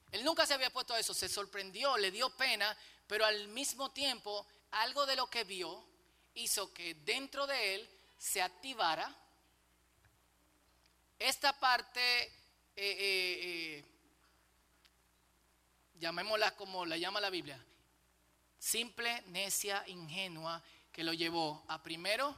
él 0.10 0.24
nunca 0.24 0.46
se 0.46 0.54
había 0.54 0.72
puesto 0.72 0.94
a 0.94 1.00
eso, 1.02 1.14
se 1.14 1.28
sorprendió, 1.28 1.98
le 1.98 2.12
dio 2.12 2.30
pena, 2.38 2.78
pero 3.08 3.26
al 3.26 3.50
mismo 3.50 3.92
tiempo 3.92 4.48
algo 4.72 5.06
de 5.06 5.18
lo 5.18 5.30
que 5.30 5.44
vio 5.44 5.86
hizo 6.36 6.74
que 6.74 6.94
dentro 6.94 7.46
de 7.46 7.76
él 7.76 7.90
se 8.18 8.42
activara 8.42 9.14
esta 11.20 11.60
parte, 11.60 12.24
eh, 12.24 12.32
eh, 12.78 12.96
eh, 13.00 13.86
llamémosla 16.00 16.56
como 16.56 16.86
la 16.86 16.96
llama 16.96 17.20
la 17.20 17.30
Biblia, 17.30 17.62
simple, 18.58 19.24
necia, 19.24 19.84
ingenua, 19.88 20.64
que 20.94 21.04
lo 21.04 21.12
llevó 21.12 21.66
a 21.68 21.84
primero 21.84 22.34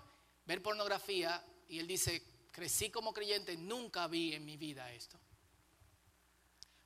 ver 0.48 0.64
pornografía 0.64 1.46
y 1.68 1.78
él 1.78 1.86
dice, 1.86 2.24
crecí 2.52 2.90
como 2.90 3.14
creyente, 3.14 3.56
nunca 3.58 4.08
vi 4.08 4.34
en 4.34 4.46
mi 4.46 4.58
vida 4.58 4.92
esto. 4.92 5.20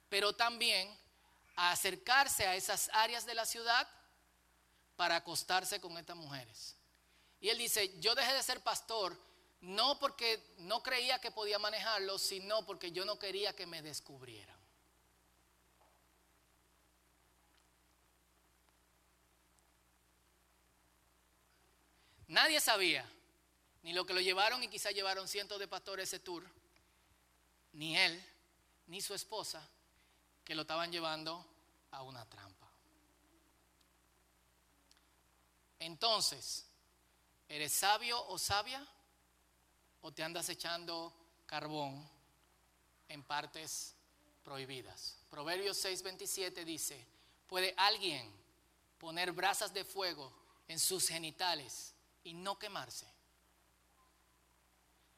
Pero 0.09 0.33
también 0.33 0.95
a 1.55 1.71
acercarse 1.71 2.45
a 2.45 2.55
esas 2.55 2.89
áreas 2.93 3.25
de 3.25 3.35
la 3.35 3.45
ciudad 3.45 3.87
para 4.95 5.17
acostarse 5.17 5.81
con 5.81 5.97
estas 5.97 6.17
mujeres. 6.17 6.75
Y 7.39 7.49
él 7.49 7.57
dice, 7.57 7.99
yo 7.99 8.15
dejé 8.15 8.33
de 8.33 8.43
ser 8.43 8.61
pastor 8.61 9.17
no 9.63 9.97
porque 9.97 10.43
no 10.57 10.83
creía 10.83 11.19
que 11.19 11.31
podía 11.31 11.57
manejarlo, 11.57 12.19
sino 12.19 12.65
porque 12.65 12.91
yo 12.91 13.05
no 13.05 13.17
quería 13.17 13.55
que 13.55 13.65
me 13.65 13.81
descubrieran. 13.81 14.57
Nadie 22.27 22.59
sabía, 22.59 23.09
ni 23.83 23.93
lo 23.93 24.05
que 24.05 24.13
lo 24.13 24.21
llevaron 24.21 24.63
y 24.63 24.69
quizá 24.69 24.91
llevaron 24.91 25.27
cientos 25.27 25.59
de 25.59 25.67
pastores 25.67 26.09
ese 26.09 26.19
tour, 26.19 26.43
ni 27.73 27.97
él, 27.97 28.25
ni 28.87 29.01
su 29.01 29.13
esposa, 29.13 29.67
que 30.43 30.55
lo 30.55 30.61
estaban 30.61 30.91
llevando 30.91 31.45
a 31.91 32.01
una 32.01 32.25
trampa. 32.25 32.69
Entonces, 35.79 36.65
¿eres 37.49 37.73
sabio 37.73 38.25
o 38.27 38.37
sabia? 38.37 38.85
¿O 40.01 40.11
te 40.13 40.23
andas 40.23 40.47
echando 40.49 41.13
carbón 41.45 42.09
en 43.09 43.23
partes 43.23 43.95
prohibidas? 44.43 45.17
Proverbios 45.29 45.83
6:27 45.83 46.63
dice, 46.63 47.05
¿puede 47.47 47.73
alguien 47.75 48.31
poner 48.97 49.33
brasas 49.33 49.73
de 49.73 49.83
fuego 49.83 50.31
en 50.69 50.79
sus 50.79 51.09
genitales 51.09 51.93
y 52.23 52.33
no 52.33 52.57
quemarse? 52.57 53.22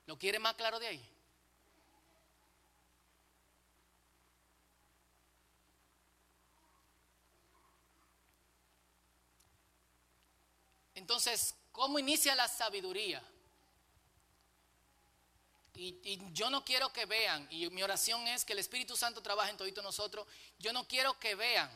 ¿Lo 0.05 0.17
quiere 0.17 0.39
más 0.39 0.55
claro 0.55 0.79
de 0.79 0.87
ahí? 0.87 1.15
Entonces, 10.95 11.53
¿cómo 11.71 11.99
inicia 11.99 12.33
la 12.35 12.47
sabiduría? 12.47 13.21
Y, 15.75 16.19
yo 16.31 16.49
no 16.49 16.63
quiero 16.63 16.91
que 16.93 17.05
vean, 17.05 17.47
y 17.51 17.69
mi 17.69 17.83
oración 17.83 18.25
es 18.27 18.45
que 18.45 18.53
el 18.53 18.59
Espíritu 18.59 18.95
Santo 18.95 19.21
trabaje 19.21 19.51
en 19.51 19.57
todito 19.57 19.81
nosotros, 19.81 20.25
yo 20.57 20.71
no 20.71 20.87
quiero 20.87 21.19
que 21.19 21.35
vean 21.35 21.69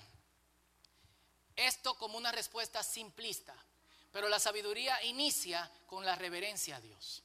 esto 1.55 1.93
como 1.95 2.17
una 2.17 2.31
respuesta 2.31 2.81
simplista, 2.81 3.53
pero 4.11 4.29
la 4.29 4.39
sabiduría 4.39 5.03
inicia 5.03 5.69
con 5.85 6.05
la 6.05 6.15
reverencia 6.15 6.77
a 6.77 6.81
Dios. 6.81 7.23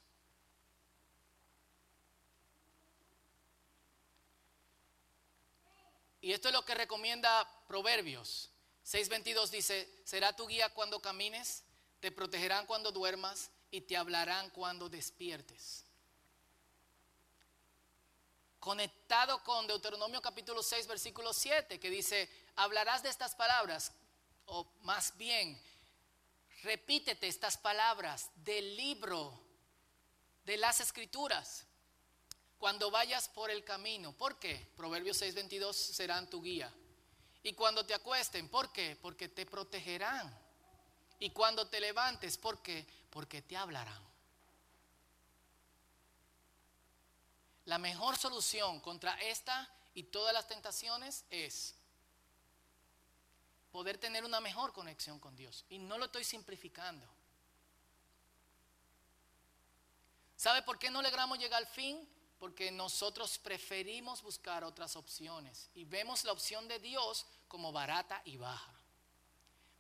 Y 6.25 6.33
esto 6.33 6.49
es 6.49 6.55
lo 6.55 6.65
que 6.65 6.75
recomienda 6.75 7.47
Proverbios. 7.69 8.49
6.22 8.87 9.51
dice, 9.51 9.87
será 10.07 10.35
tu 10.35 10.47
guía 10.47 10.71
cuando 10.71 10.99
camines, 10.99 11.65
te 12.01 12.11
protegerán 12.11 12.65
cuando 12.65 12.91
duermas 12.91 13.51
y 13.71 13.83
te 13.83 13.95
hablarán 13.95 14.49
cuando 14.49 14.89
despiertes. 14.89 15.85
Conectado 18.59 19.45
con 19.45 19.67
Deuteronomio 19.67 20.23
capítulo 20.23 20.63
6, 20.63 20.87
versículo 20.87 21.35
7, 21.35 21.79
que 21.79 21.91
dice, 21.91 22.31
hablarás 22.57 23.03
de 23.03 23.11
estas 23.11 23.35
palabras, 23.35 23.93
o 24.47 24.67
más 24.81 25.15
bien, 25.19 25.63
repítete 26.63 27.29
estas 27.29 27.59
palabras 27.59 28.31
del 28.37 28.75
libro 28.79 29.39
de 30.47 30.57
las 30.57 30.81
escrituras 30.81 31.67
cuando 32.65 32.91
vayas 32.91 33.29
por 33.29 33.51
el 33.51 33.63
camino. 33.63 34.15
¿Por 34.15 34.39
qué? 34.39 34.73
Proverbios 34.75 35.21
6:22 35.21 35.75
serán 35.75 36.31
tu 36.31 36.41
guía. 36.41 36.73
Y 37.43 37.53
cuando 37.53 37.85
te 37.85 37.93
acuesten, 37.93 38.49
¿por 38.49 38.73
qué? 38.73 38.97
Porque 39.03 39.29
te 39.29 39.45
protegerán. 39.45 40.35
Y 41.19 41.29
cuando 41.29 41.69
te 41.69 41.79
levantes, 41.79 42.39
¿por 42.39 42.63
qué? 42.63 42.87
Porque 43.11 43.43
te 43.43 43.55
hablarán. 43.55 44.03
La 47.67 47.77
mejor 47.77 48.17
solución 48.17 48.81
contra 48.81 49.13
esta 49.21 49.71
y 49.93 50.05
todas 50.05 50.33
las 50.33 50.49
tentaciones 50.49 51.27
es 51.29 51.75
poder 53.73 53.99
tener 53.99 54.25
una 54.25 54.41
mejor 54.41 54.73
conexión 54.73 55.19
con 55.19 55.37
Dios. 55.37 55.67
Y 55.69 55.77
no 55.81 55.99
lo 55.99 56.07
estoy 56.07 56.25
simplificando. 56.25 57.07
¿Sabe 60.35 60.63
por 60.63 60.79
qué 60.79 60.89
no 60.89 61.03
logramos 61.03 61.39
llegar 61.39 61.59
al 61.63 61.69
fin? 61.69 62.09
Porque 62.45 62.71
nosotros 62.71 63.39
preferimos 63.39 64.21
buscar 64.21 64.65
otras 64.65 64.97
opciones 64.97 65.71
y 65.75 65.87
vemos 65.87 66.25
la 66.25 66.33
opción 66.33 66.69
de 66.69 66.79
Dios 66.79 67.25
como 67.49 67.73
barata 67.73 68.21
y 68.27 68.37
baja. 68.37 68.71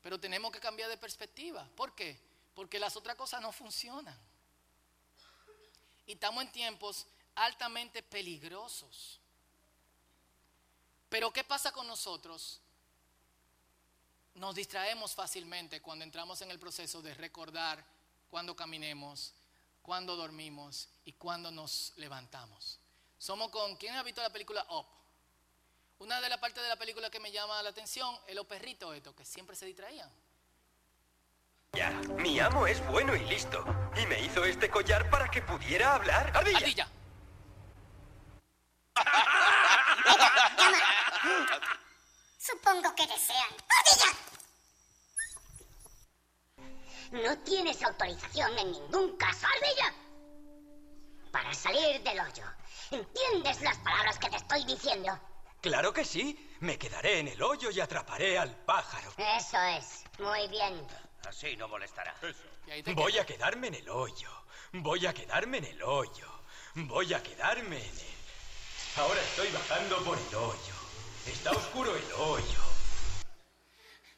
Pero 0.00 0.18
tenemos 0.18 0.50
que 0.50 0.60
cambiar 0.60 0.88
de 0.88 0.96
perspectiva. 0.96 1.68
¿Por 1.76 1.94
qué? 1.94 2.18
Porque 2.54 2.78
las 2.78 2.96
otras 2.96 3.16
cosas 3.16 3.42
no 3.42 3.52
funcionan. 3.52 4.18
Y 6.06 6.12
estamos 6.12 6.42
en 6.42 6.52
tiempos 6.52 7.06
altamente 7.34 8.02
peligrosos. 8.02 9.20
Pero 11.10 11.30
¿qué 11.34 11.44
pasa 11.44 11.70
con 11.70 11.86
nosotros? 11.86 12.62
Nos 14.36 14.54
distraemos 14.54 15.14
fácilmente 15.14 15.82
cuando 15.82 16.02
entramos 16.02 16.40
en 16.40 16.50
el 16.50 16.58
proceso 16.58 17.02
de 17.02 17.12
recordar 17.12 17.84
cuando 18.30 18.56
caminemos, 18.56 19.34
cuando 19.84 20.16
dormimos 20.16 20.88
y 21.04 21.12
cuando 21.12 21.50
nos 21.50 21.92
levantamos. 21.96 22.80
Somos 23.18 23.50
con, 23.50 23.76
¿quién 23.76 23.94
ha 23.94 24.02
visto 24.02 24.22
la 24.22 24.30
película 24.30 24.66
Up? 24.70 24.86
Una 25.98 26.22
de 26.22 26.28
las 26.30 26.38
partes 26.38 26.62
de 26.62 26.70
la 26.70 26.76
película 26.76 27.10
que 27.10 27.20
me 27.20 27.30
llama 27.30 27.62
la 27.62 27.68
atención 27.68 28.18
es 28.26 28.34
los 28.34 28.46
perritos 28.46 28.96
estos, 28.96 29.14
que 29.14 29.26
siempre 29.26 29.54
se 29.54 29.66
distraían. 29.66 30.10
Ya, 31.74 31.90
mi 31.90 32.40
amo 32.40 32.66
es 32.66 32.84
bueno 32.86 33.14
y 33.14 33.24
listo. 33.26 33.62
Y 34.02 34.06
me 34.06 34.20
hizo 34.22 34.42
este 34.44 34.70
collar 34.70 35.10
para 35.10 35.30
que 35.30 35.42
pudiera 35.42 35.94
hablar. 35.94 36.34
¡Ardilla! 36.34 36.58
¡Ardilla! 36.58 36.88
Supongo 42.38 42.94
que 42.94 43.06
desean. 43.06 43.50
¡Ardilla! 43.80 44.18
No 47.14 47.38
tienes 47.38 47.80
autorización 47.80 48.58
en 48.58 48.72
ningún 48.72 49.16
caso, 49.16 49.46
ardilla. 49.46 49.94
Para 51.30 51.54
salir 51.54 52.02
del 52.02 52.18
hoyo. 52.18 52.44
¿Entiendes 52.90 53.60
las 53.60 53.78
palabras 53.78 54.18
que 54.18 54.30
te 54.30 54.36
estoy 54.36 54.64
diciendo? 54.64 55.16
Claro 55.60 55.92
que 55.92 56.04
sí. 56.04 56.56
Me 56.58 56.76
quedaré 56.76 57.20
en 57.20 57.28
el 57.28 57.40
hoyo 57.40 57.70
y 57.70 57.80
atraparé 57.80 58.36
al 58.36 58.56
pájaro. 58.64 59.12
Eso 59.16 59.62
es. 59.62 60.02
Muy 60.18 60.48
bien. 60.48 60.84
Así 61.28 61.56
no 61.56 61.68
molestará. 61.68 62.16
Voy 62.96 63.16
a 63.16 63.24
quedarme 63.24 63.68
en 63.68 63.74
el 63.74 63.88
hoyo. 63.88 64.30
Voy 64.72 65.06
a 65.06 65.14
quedarme 65.14 65.58
en 65.58 65.66
el 65.66 65.82
hoyo. 65.84 66.28
Voy 66.74 67.14
a 67.14 67.22
quedarme 67.22 67.76
en 67.76 67.96
el... 67.96 68.14
Ahora 68.96 69.20
estoy 69.20 69.52
bajando 69.52 70.02
por 70.02 70.18
el 70.18 70.34
hoyo. 70.34 70.74
Está 71.26 71.52
oscuro 71.52 71.94
el 71.94 72.12
hoyo. 72.14 72.73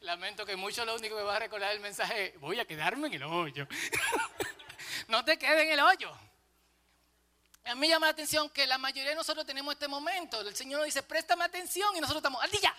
Lamento 0.07 0.47
que 0.47 0.55
mucho 0.55 0.85
lo 0.85 0.95
único 0.95 1.17
que 1.17 1.23
va 1.25 1.35
a 1.35 1.41
recordar 1.41 1.73
el 1.73 1.81
mensaje 1.81 2.27
es, 2.27 2.41
voy 2.41 2.61
a 2.61 2.65
quedarme 2.65 3.09
en 3.09 3.15
el 3.15 3.25
hoyo. 3.25 3.67
no 5.09 5.25
te 5.25 5.37
quedes 5.37 5.63
en 5.63 5.73
el 5.73 5.81
hoyo. 5.81 6.17
A 7.65 7.75
mí 7.75 7.89
llama 7.89 8.07
la 8.07 8.13
atención 8.13 8.49
que 8.51 8.69
la 8.69 8.79
mayoría 8.79 9.11
de 9.11 9.17
nosotros 9.17 9.45
tenemos 9.45 9.75
este 9.75 9.89
momento. 9.89 10.41
El 10.43 10.55
Señor 10.55 10.79
nos 10.79 10.87
dice, 10.87 11.03
préstame 11.03 11.43
atención 11.43 11.89
y 11.97 12.01
nosotros 12.01 12.21
estamos, 12.21 12.41
¡ardilla! 12.41 12.73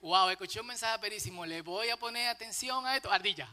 Wow, 0.00 0.30
escuché 0.30 0.58
un 0.58 0.66
mensaje 0.66 0.98
perísimo. 0.98 1.46
Le 1.46 1.62
voy 1.62 1.90
a 1.90 1.96
poner 1.96 2.26
atención 2.26 2.84
a 2.84 2.96
esto, 2.96 3.08
ardilla. 3.08 3.48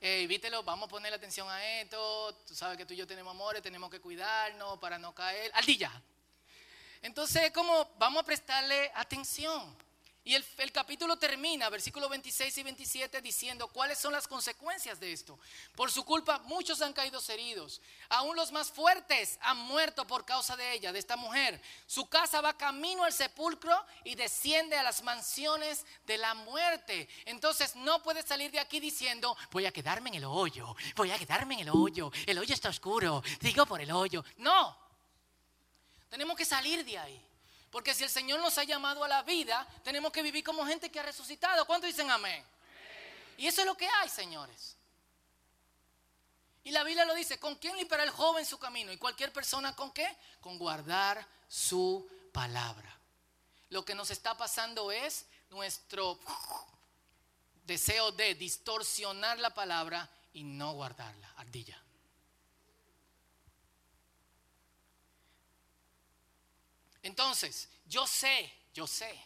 Ey, 0.00 0.26
vítelo, 0.26 0.64
vamos 0.64 0.88
a 0.88 0.90
poner 0.90 1.14
atención 1.14 1.48
a 1.48 1.64
esto. 1.78 2.34
Tú 2.48 2.56
sabes 2.56 2.76
que 2.76 2.84
tú 2.84 2.94
y 2.94 2.96
yo 2.96 3.06
tenemos 3.06 3.30
amores, 3.30 3.62
tenemos 3.62 3.88
que 3.88 4.00
cuidarnos 4.00 4.76
para 4.80 4.98
no 4.98 5.14
caer. 5.14 5.52
Ardilla. 5.54 6.02
Entonces, 7.00 7.52
como 7.52 7.88
vamos 7.96 8.22
a 8.22 8.26
prestarle 8.26 8.90
atención. 8.96 9.88
Y 10.22 10.34
el, 10.34 10.44
capítulo 10.70 11.16
termina, 11.16 11.70
versículos 11.70 12.10
26 12.10 12.58
y 12.58 12.62
27, 12.62 13.22
diciendo 13.22 13.68
cuáles 13.68 13.98
son 13.98 14.12
las 14.12 14.28
consecuencias 14.28 15.00
de 15.00 15.12
esto. 15.12 15.38
Por 15.74 15.90
su 15.90 16.04
culpa 16.04 16.40
muchos 16.40 16.82
han 16.82 16.92
caído 16.92 17.18
heridos. 17.28 17.80
Aún 18.10 18.36
los 18.36 18.52
más 18.52 18.70
fuertes 18.70 19.38
han 19.40 19.56
muerto 19.56 20.06
por 20.06 20.26
causa 20.26 20.56
de 20.56 20.74
ella, 20.74 20.92
de 20.92 20.98
esta 20.98 21.16
mujer. 21.16 21.60
Su 21.86 22.06
casa 22.06 22.42
va 22.42 22.58
camino 22.58 23.04
al 23.04 23.14
sepulcro 23.14 23.74
y 24.04 24.14
desciende 24.14 24.76
a 24.76 24.82
las 24.82 25.02
mansiones 25.02 25.86
de 26.06 26.18
la 26.18 26.34
muerte. 26.34 27.08
Entonces 27.24 27.74
no 27.76 28.02
puede 28.02 28.22
salir 28.22 28.50
de 28.50 28.60
aquí 28.60 28.78
diciendo, 28.78 29.34
voy 29.50 29.64
a 29.64 29.72
quedarme 29.72 30.10
en 30.10 30.16
el 30.16 30.24
hoyo, 30.26 30.76
voy 30.96 31.12
a 31.12 31.18
quedarme 31.18 31.54
en 31.54 31.60
el 31.60 31.70
hoyo, 31.70 32.12
el 32.26 32.38
hoyo 32.38 32.52
está 32.52 32.68
oscuro, 32.68 33.22
digo 33.40 33.64
por 33.64 33.80
el 33.80 33.90
hoyo. 33.90 34.22
No, 34.36 34.76
tenemos 36.10 36.36
que 36.36 36.44
salir 36.44 36.84
de 36.84 36.98
ahí. 36.98 37.29
Porque 37.70 37.94
si 37.94 38.04
el 38.04 38.10
Señor 38.10 38.40
nos 38.40 38.58
ha 38.58 38.64
llamado 38.64 39.04
a 39.04 39.08
la 39.08 39.22
vida, 39.22 39.66
tenemos 39.84 40.12
que 40.12 40.22
vivir 40.22 40.42
como 40.42 40.66
gente 40.66 40.90
que 40.90 40.98
ha 40.98 41.04
resucitado. 41.04 41.64
¿Cuántos 41.66 41.88
dicen 41.88 42.10
amén? 42.10 42.44
Y 43.38 43.46
eso 43.46 43.60
es 43.60 43.66
lo 43.66 43.76
que 43.76 43.86
hay, 43.86 44.08
señores. 44.08 44.76
Y 46.64 46.72
la 46.72 46.84
Biblia 46.84 47.04
lo 47.04 47.14
dice, 47.14 47.38
¿con 47.38 47.54
quién 47.56 47.76
limpiará 47.76 48.02
el 48.04 48.10
joven 48.10 48.44
su 48.44 48.58
camino? 48.58 48.92
¿Y 48.92 48.98
cualquier 48.98 49.32
persona 49.32 49.74
con 49.74 49.92
qué? 49.92 50.16
Con 50.40 50.58
guardar 50.58 51.26
su 51.48 52.06
palabra. 52.32 52.98
Lo 53.70 53.84
que 53.84 53.94
nos 53.94 54.10
está 54.10 54.36
pasando 54.36 54.92
es 54.92 55.26
nuestro 55.48 56.18
deseo 57.64 58.12
de 58.12 58.34
distorsionar 58.34 59.38
la 59.38 59.54
palabra 59.54 60.08
y 60.32 60.42
no 60.42 60.72
guardarla. 60.72 61.32
Ardilla. 61.36 61.79
Entonces, 67.02 67.68
yo 67.86 68.06
sé, 68.06 68.52
yo 68.74 68.86
sé, 68.86 69.18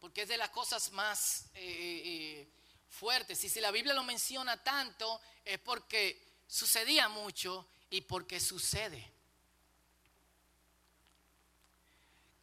porque 0.00 0.22
es 0.22 0.28
de 0.28 0.36
las 0.36 0.50
cosas 0.50 0.92
más 0.92 1.46
eh, 1.54 2.02
eh, 2.04 2.48
fuertes. 2.90 3.42
Y 3.44 3.48
si 3.48 3.60
la 3.60 3.70
Biblia 3.70 3.94
lo 3.94 4.04
menciona 4.04 4.62
tanto, 4.62 5.20
es 5.44 5.58
porque 5.58 6.20
sucedía 6.46 7.08
mucho 7.08 7.66
y 7.90 8.02
porque 8.02 8.40
sucede. 8.40 9.10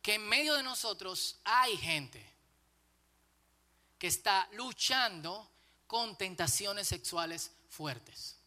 Que 0.01 0.15
en 0.15 0.27
medio 0.27 0.55
de 0.55 0.63
nosotros 0.63 1.37
hay 1.43 1.77
gente 1.77 2.25
que 3.99 4.07
está 4.07 4.47
luchando 4.53 5.47
con 5.85 6.17
tentaciones 6.17 6.87
sexuales 6.87 7.51
fuertes. 7.69 8.37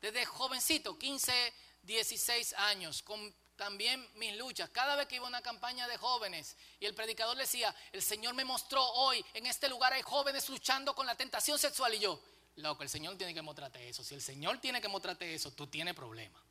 Desde 0.00 0.26
jovencito, 0.26 0.98
15, 0.98 1.54
16 1.82 2.52
años, 2.54 3.02
con 3.02 3.34
también 3.56 4.06
mis 4.14 4.36
luchas. 4.36 4.70
Cada 4.70 4.96
vez 4.96 5.06
que 5.06 5.16
iba 5.16 5.24
a 5.24 5.28
una 5.28 5.42
campaña 5.42 5.88
de 5.88 5.96
jóvenes 5.96 6.56
y 6.78 6.86
el 6.86 6.94
predicador 6.94 7.36
decía, 7.36 7.74
el 7.92 8.02
Señor 8.02 8.34
me 8.34 8.44
mostró 8.44 8.84
hoy, 8.84 9.24
en 9.34 9.46
este 9.46 9.68
lugar 9.68 9.92
hay 9.92 10.02
jóvenes 10.02 10.48
luchando 10.48 10.94
con 10.94 11.06
la 11.06 11.14
tentación 11.14 11.58
sexual 11.58 11.94
y 11.94 11.98
yo, 11.98 12.20
loco, 12.56 12.82
el 12.82 12.88
Señor 12.88 13.16
tiene 13.16 13.34
que 13.34 13.42
mostrarte 13.42 13.88
eso. 13.88 14.04
Si 14.04 14.14
el 14.14 14.22
Señor 14.22 14.58
tiene 14.58 14.80
que 14.80 14.88
mostrarte 14.88 15.34
eso, 15.34 15.52
tú 15.52 15.66
tienes 15.66 15.94
problema. 15.94 16.42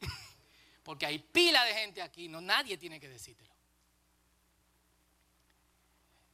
Porque 0.84 1.06
hay 1.06 1.18
pila 1.18 1.64
de 1.64 1.74
gente 1.74 2.02
aquí, 2.02 2.28
no 2.28 2.40
nadie 2.40 2.78
tiene 2.78 3.00
que 3.00 3.08
decírtelo. 3.08 3.50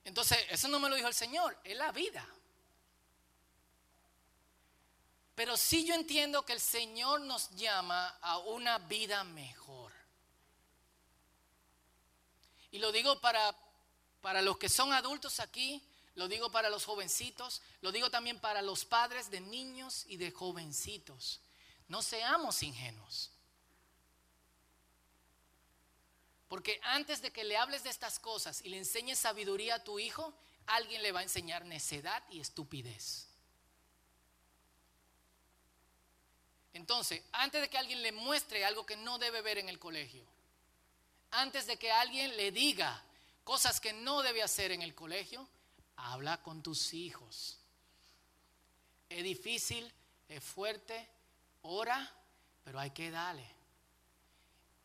Entonces, 0.04 0.38
eso 0.50 0.68
no 0.68 0.78
me 0.78 0.88
lo 0.88 0.94
dijo 0.94 1.08
el 1.08 1.14
Señor, 1.14 1.58
es 1.64 1.76
la 1.76 1.90
vida. 1.90 2.24
Pero 5.36 5.58
sí 5.58 5.84
yo 5.84 5.94
entiendo 5.94 6.46
que 6.46 6.54
el 6.54 6.60
Señor 6.60 7.20
nos 7.20 7.50
llama 7.50 8.08
a 8.22 8.38
una 8.38 8.78
vida 8.78 9.22
mejor. 9.22 9.92
Y 12.72 12.78
lo 12.78 12.90
digo 12.90 13.20
para, 13.20 13.54
para 14.22 14.40
los 14.40 14.56
que 14.56 14.70
son 14.70 14.94
adultos 14.94 15.38
aquí, 15.38 15.86
lo 16.14 16.26
digo 16.26 16.50
para 16.50 16.70
los 16.70 16.86
jovencitos, 16.86 17.60
lo 17.82 17.92
digo 17.92 18.10
también 18.10 18.40
para 18.40 18.62
los 18.62 18.86
padres 18.86 19.30
de 19.30 19.40
niños 19.40 20.06
y 20.08 20.16
de 20.16 20.30
jovencitos. 20.30 21.42
No 21.88 22.00
seamos 22.00 22.62
ingenuos. 22.62 23.30
Porque 26.48 26.80
antes 26.82 27.20
de 27.20 27.30
que 27.30 27.44
le 27.44 27.58
hables 27.58 27.84
de 27.84 27.90
estas 27.90 28.18
cosas 28.18 28.62
y 28.62 28.70
le 28.70 28.78
enseñes 28.78 29.18
sabiduría 29.18 29.74
a 29.74 29.84
tu 29.84 29.98
hijo, 29.98 30.32
alguien 30.66 31.02
le 31.02 31.12
va 31.12 31.20
a 31.20 31.24
enseñar 31.24 31.66
necedad 31.66 32.22
y 32.30 32.40
estupidez. 32.40 33.25
Entonces, 36.76 37.22
antes 37.32 37.62
de 37.62 37.70
que 37.70 37.78
alguien 37.78 38.02
le 38.02 38.12
muestre 38.12 38.62
algo 38.62 38.84
que 38.84 38.98
no 38.98 39.18
debe 39.18 39.40
ver 39.40 39.56
en 39.56 39.70
el 39.70 39.78
colegio, 39.78 40.26
antes 41.30 41.66
de 41.66 41.78
que 41.78 41.90
alguien 41.90 42.36
le 42.36 42.52
diga 42.52 43.02
cosas 43.44 43.80
que 43.80 43.94
no 43.94 44.20
debe 44.20 44.42
hacer 44.42 44.72
en 44.72 44.82
el 44.82 44.94
colegio, 44.94 45.48
habla 45.96 46.42
con 46.42 46.62
tus 46.62 46.92
hijos. 46.92 47.58
Es 49.08 49.24
difícil, 49.24 49.90
es 50.28 50.44
fuerte, 50.44 51.08
ora, 51.62 52.12
pero 52.62 52.78
hay 52.78 52.90
que 52.90 53.10
darle. 53.10 53.48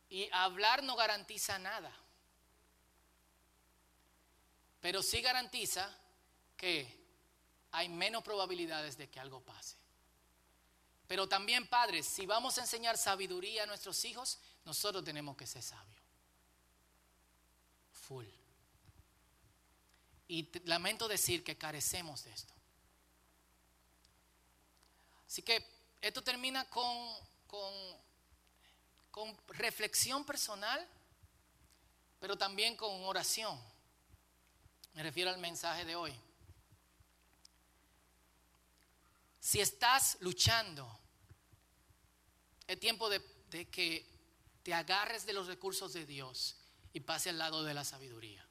Y 0.10 0.30
hablar 0.32 0.84
no 0.84 0.96
garantiza 0.96 1.60
nada, 1.60 1.94
pero 4.80 5.04
sí 5.04 5.22
garantiza 5.22 5.94
que 6.56 6.88
hay 7.74 7.90
menos 7.90 8.24
probabilidades 8.24 8.98
de 8.98 9.10
que 9.10 9.20
algo 9.20 9.42
pase. 9.42 9.82
Pero 11.12 11.28
también, 11.28 11.68
padres, 11.68 12.06
si 12.06 12.26
vamos 12.26 12.58
a 12.58 12.62
enseñar 12.62 12.98
sabiduría 12.98 13.64
a 13.64 13.66
nuestros 13.66 14.06
hijos, 14.06 14.40
nosotros 14.64 15.04
tenemos 15.04 15.36
que 15.36 15.46
ser 15.46 15.62
sabios. 15.62 16.02
Full. 18.08 18.26
Y 20.30 20.50
lamento 20.70 21.10
decir 21.10 21.44
que 21.44 21.58
carecemos 21.58 22.24
de 22.24 22.32
esto. 22.32 22.54
Así 25.28 25.42
que 25.42 25.62
esto 26.00 26.24
termina 26.24 26.64
con, 26.70 27.14
con, 27.46 27.74
con 29.12 29.38
reflexión 29.50 30.24
personal, 30.24 30.88
pero 32.22 32.38
también 32.38 32.78
con 32.78 32.90
oración. 33.04 33.62
Me 34.94 35.04
refiero 35.04 35.30
al 35.30 35.40
mensaje 35.40 35.84
de 35.84 35.94
hoy. 35.94 36.18
Si 39.42 39.60
estás 39.60 40.16
luchando 40.22 41.01
es 42.72 42.80
tiempo 42.80 43.10
de, 43.10 43.22
que 43.70 44.06
te 44.64 44.74
agarres 44.74 45.26
de 45.26 45.34
los 45.34 45.48
recursos 45.48 45.92
de 45.92 46.06
Dios 46.06 46.56
y 46.94 47.02
pase 47.02 47.30
al 47.30 47.38
lado 47.38 47.64
de 47.64 47.74
la 47.74 47.84
sabiduría. 47.84 48.48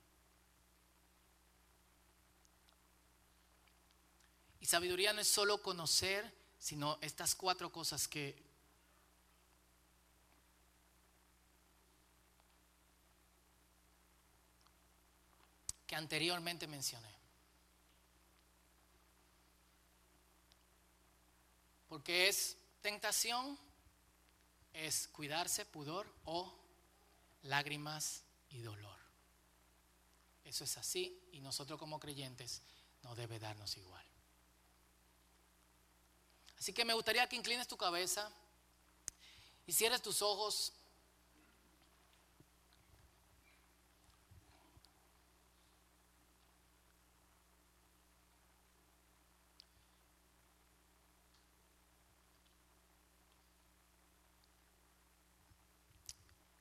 Y 4.61 4.67
sabiduría 4.67 5.15
no 5.15 5.23
es 5.23 5.29
solo 5.29 5.63
conocer, 5.63 6.31
sino 6.59 6.99
estas 7.01 7.35
cuatro 7.35 7.73
cosas 7.73 8.07
que, 8.07 8.37
que 15.87 15.97
anteriormente 15.97 16.67
mencioné. 16.67 17.09
Porque 21.89 22.29
es 22.29 22.59
tentación, 22.83 23.59
es 24.87 25.09
cuidarse, 25.09 25.67
pudor 25.67 26.13
o 26.25 26.53
lágrimas 27.43 28.23
y 28.51 28.61
dolor. 28.61 28.99
Eso 30.45 30.65
es 30.65 30.77
así 30.79 31.21
y 31.33 31.41
nosotros 31.41 31.79
como 31.79 32.01
creyentes 32.01 32.63
no 33.03 33.15
debe 33.15 33.39
darnos 33.39 33.77
igual. 33.77 34.05
Así 36.59 36.73
que 36.73 36.85
me 36.85 36.95
gustaría 36.95 37.29
que 37.29 37.37
inclines 37.37 37.69
tu 37.69 37.77
cabeza 37.77 38.31
y 39.67 39.73
cierres 39.73 40.03
tus 40.03 40.23
ojos 40.23 40.73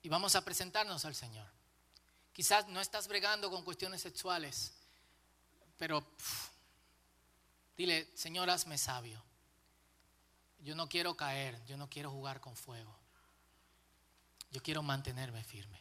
vamos 0.10 0.36
a 0.36 0.44
presentarnos 0.44 1.06
al 1.06 1.16
Señor. 1.16 1.48
Quizás 2.34 2.68
no 2.68 2.82
estás 2.82 3.08
bregando 3.08 3.50
con 3.50 3.64
cuestiones 3.64 4.02
sexuales, 4.02 4.74
pero 5.78 6.06
dile, 7.78 8.10
Señor, 8.16 8.50
hazme 8.50 8.78
sabio. 8.78 9.24
yo 10.60 10.76
no 10.76 10.90
quiero 10.90 11.16
caer, 11.16 11.64
yo 11.66 11.78
no 11.78 11.90
quiero 11.90 12.12
jugar 12.12 12.42
con 12.42 12.56
fuego. 12.56 12.98
Yo 14.52 14.62
quiero 14.62 14.82
mantenerme 14.82 15.44
firme. 15.44 15.80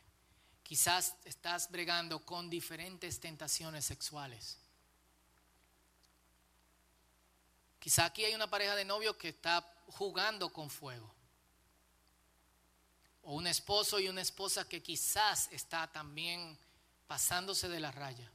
Quizás 0.63 1.15
estás 1.25 1.71
bregando 1.71 2.25
con 2.25 2.51
diferentes 2.51 3.19
tentaciones 3.19 3.87
sexuales. 3.87 4.59
Quizá 7.79 8.05
aquí 8.05 8.25
hay 8.25 8.35
una 8.35 8.51
pareja 8.51 8.77
de 8.77 8.85
novios 8.85 9.17
que 9.17 9.31
está 9.31 9.65
jugando 9.87 10.53
con 10.53 10.69
fuego. 10.69 11.18
O 13.23 13.35
un 13.35 13.47
esposo 13.47 14.01
y 14.01 14.09
una 14.09 14.23
esposa 14.23 14.69
que 14.69 14.83
quizás 14.83 15.49
está 15.53 15.91
también 15.93 16.57
pasándose 17.07 17.69
de 17.69 17.81
la 17.81 17.91
raya. 17.91 18.31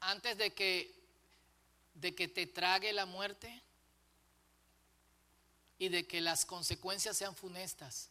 Antes 0.00 0.38
de 0.38 0.54
que, 0.54 0.94
de 1.94 2.14
que 2.14 2.28
te 2.28 2.46
trague 2.46 2.92
la 2.92 3.06
muerte 3.06 3.62
y 5.78 5.88
de 5.88 6.06
que 6.06 6.20
las 6.20 6.44
consecuencias 6.44 7.16
sean 7.16 7.34
funestas. 7.34 8.10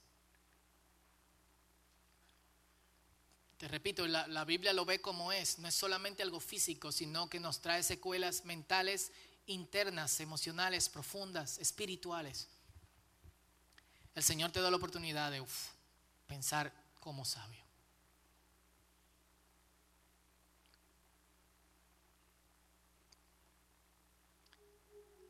Te 3.58 3.68
repito, 3.68 4.08
la, 4.08 4.28
la, 4.28 4.46
Biblia 4.46 4.74
lo 4.74 4.86
ve 4.86 5.02
como 5.02 5.32
es, 5.32 5.60
no 5.60 5.68
es 5.68 5.76
solamente 5.76 6.24
algo 6.24 6.40
físico, 6.40 6.92
sino 6.92 7.30
que 7.30 7.40
nos 7.40 7.60
trae 7.60 7.84
secuelas 7.84 8.46
mentales, 8.46 9.12
internas, 9.48 10.20
emocionales, 10.20 10.90
profundas, 10.90 11.58
espirituales. 11.60 12.48
El 14.16 14.24
Señor 14.24 14.52
te 14.52 14.62
da 14.62 14.70
la 14.70 14.78
oportunidad 14.78 15.32
de 15.32 15.44
pensar 16.28 16.72
como 17.00 17.26
sabio. 17.26 17.70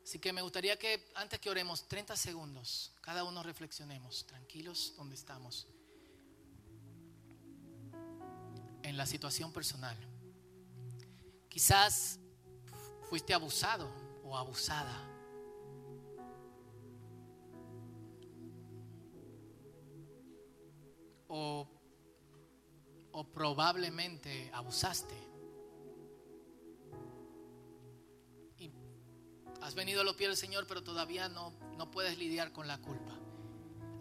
Así 0.10 0.18
que 0.18 0.34
me 0.34 0.42
gustaría 0.42 0.76
que 0.80 1.12
antes 1.14 1.40
que 1.40 1.52
oremos 1.52 1.88
30 1.88 2.18
segundos, 2.18 2.92
cada 3.00 3.24
uno 3.24 3.44
reflexionemos, 3.44 4.26
tranquilos 4.26 4.96
donde 4.98 5.14
estamos 5.14 5.68
en 8.82 8.98
la 8.98 9.06
situación 9.06 9.54
personal. 9.54 9.96
Quizás 11.48 12.18
fuiste 13.08 13.36
abusado 13.36 13.88
o 14.24 14.36
abusada. 14.36 15.09
O, 21.30 21.68
o 23.14 23.24
probablemente 23.32 24.52
abusaste. 24.54 25.16
Y 28.58 28.72
has 29.62 29.74
venido 29.74 30.02
a 30.02 30.04
los 30.04 30.16
pies 30.18 30.30
del 30.30 30.38
Señor, 30.38 30.68
pero 30.68 30.84
todavía 30.84 31.30
no, 31.30 31.54
no 31.78 31.90
puedes 31.90 32.18
lidiar 32.18 32.52
con 32.52 32.68
la 32.68 32.80
culpa. 32.80 33.18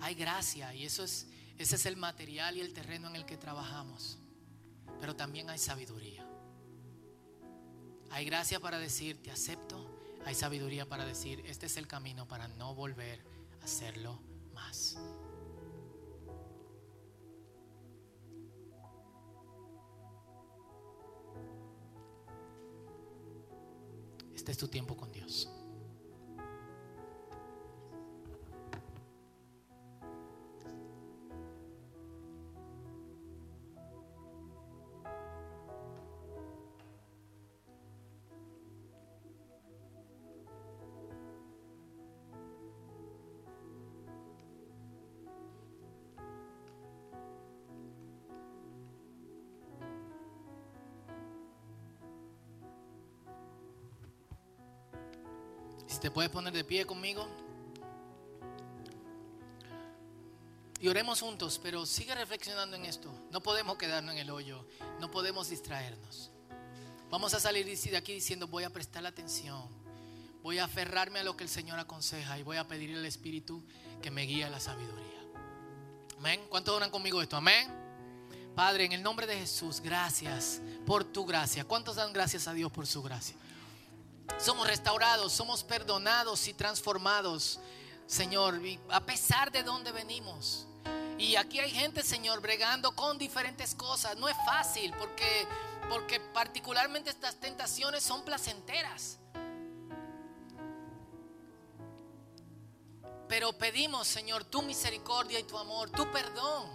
Hay 0.00 0.16
gracia 0.16 0.74
y 0.74 0.84
eso 0.84 1.04
es, 1.04 1.28
ese 1.56 1.76
es 1.76 1.86
el 1.86 1.96
material 1.96 2.56
y 2.56 2.60
el 2.60 2.72
terreno 2.72 3.08
en 3.08 3.14
el 3.14 3.24
que 3.24 3.36
trabajamos 3.36 4.18
pero 5.00 5.14
también 5.16 5.48
hay 5.50 5.58
sabiduría. 5.58 6.26
Hay 8.10 8.24
gracia 8.24 8.60
para 8.60 8.78
decir, 8.78 9.22
te 9.22 9.30
acepto. 9.30 9.86
Hay 10.24 10.34
sabiduría 10.34 10.86
para 10.86 11.04
decir, 11.04 11.42
este 11.46 11.66
es 11.66 11.76
el 11.76 11.86
camino 11.86 12.26
para 12.26 12.48
no 12.48 12.74
volver 12.74 13.22
a 13.60 13.64
hacerlo 13.64 14.20
más. 14.52 14.98
Es 24.48 24.56
tu 24.56 24.66
tiempo 24.66 24.96
con 24.96 25.12
Dios. 25.12 25.50
Puedes 56.18 56.32
poner 56.32 56.52
de 56.52 56.64
pie 56.64 56.84
conmigo. 56.84 57.28
Y 60.80 60.88
oremos 60.88 61.20
juntos, 61.20 61.60
pero 61.62 61.86
sigue 61.86 62.12
reflexionando 62.12 62.74
en 62.74 62.86
esto. 62.86 63.08
No 63.30 63.40
podemos 63.40 63.78
quedarnos 63.78 64.16
en 64.16 64.22
el 64.22 64.30
hoyo, 64.30 64.66
no 64.98 65.12
podemos 65.12 65.48
distraernos. 65.48 66.32
Vamos 67.08 67.34
a 67.34 67.38
salir 67.38 67.64
de 67.64 67.96
aquí 67.96 68.14
diciendo, 68.14 68.48
voy 68.48 68.64
a 68.64 68.70
prestar 68.70 69.04
la 69.04 69.10
atención, 69.10 69.62
voy 70.42 70.58
a 70.58 70.64
aferrarme 70.64 71.20
a 71.20 71.22
lo 71.22 71.36
que 71.36 71.44
el 71.44 71.50
Señor 71.50 71.78
aconseja 71.78 72.36
y 72.36 72.42
voy 72.42 72.56
a 72.56 72.66
pedir 72.66 72.96
al 72.96 73.06
Espíritu 73.06 73.62
que 74.02 74.10
me 74.10 74.22
guíe 74.22 74.42
a 74.42 74.50
la 74.50 74.58
sabiduría. 74.58 75.20
Amén. 76.16 76.40
¿Cuántos 76.48 76.74
oran 76.74 76.90
conmigo 76.90 77.22
esto? 77.22 77.36
Amén. 77.36 77.72
Padre, 78.56 78.86
en 78.86 78.92
el 78.92 79.04
nombre 79.04 79.28
de 79.28 79.36
Jesús, 79.36 79.80
gracias 79.80 80.62
por 80.84 81.04
tu 81.04 81.24
gracia. 81.24 81.62
¿Cuántos 81.62 81.94
dan 81.94 82.12
gracias 82.12 82.48
a 82.48 82.54
Dios 82.54 82.72
por 82.72 82.88
su 82.88 83.04
gracia? 83.04 83.36
Somos 84.38 84.68
restaurados, 84.68 85.32
somos 85.32 85.64
perdonados 85.64 86.46
y 86.46 86.54
transformados, 86.54 87.58
Señor, 88.06 88.60
a 88.88 89.00
pesar 89.00 89.50
de 89.50 89.64
donde 89.64 89.90
venimos. 89.90 90.68
Y 91.18 91.34
aquí 91.34 91.58
hay 91.58 91.72
gente, 91.72 92.04
Señor, 92.04 92.40
bregando 92.40 92.94
con 92.94 93.18
diferentes 93.18 93.74
cosas. 93.74 94.16
No 94.16 94.28
es 94.28 94.36
fácil 94.46 94.94
porque, 94.96 95.44
porque 95.88 96.20
particularmente 96.20 97.10
estas 97.10 97.34
tentaciones 97.40 98.04
son 98.04 98.24
placenteras. 98.24 99.18
Pero 103.28 103.52
pedimos, 103.58 104.06
Señor, 104.06 104.44
tu 104.44 104.62
misericordia 104.62 105.40
y 105.40 105.42
tu 105.42 105.58
amor, 105.58 105.90
tu 105.90 106.08
perdón. 106.12 106.70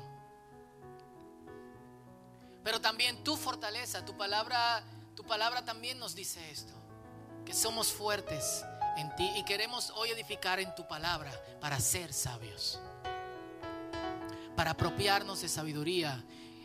Pero 2.61 2.82
también 2.82 3.24
tu 3.24 3.38
fortaleza, 3.38 4.03
tu 4.03 4.18
palabra, 4.18 4.84
tu 5.16 5.24
palabra 5.24 5.64
también 5.64 5.97
nos 5.97 6.14
dice 6.14 6.51
esto 6.51 6.82
que 7.46 7.54
somos 7.54 7.91
fuertes 7.91 8.64
en 8.98 9.16
ti 9.16 9.32
y 9.36 9.44
queremos 9.44 9.91
hoy 9.96 10.10
edificar 10.10 10.60
en 10.60 10.74
tu 10.76 10.88
palabra 10.88 11.32
para 11.60 11.80
ser 11.80 12.14
sabios, 12.14 12.80
para 14.56 14.72
apropiarnos 14.72 15.41
de 15.41 15.50
sabiduría. 15.50 16.24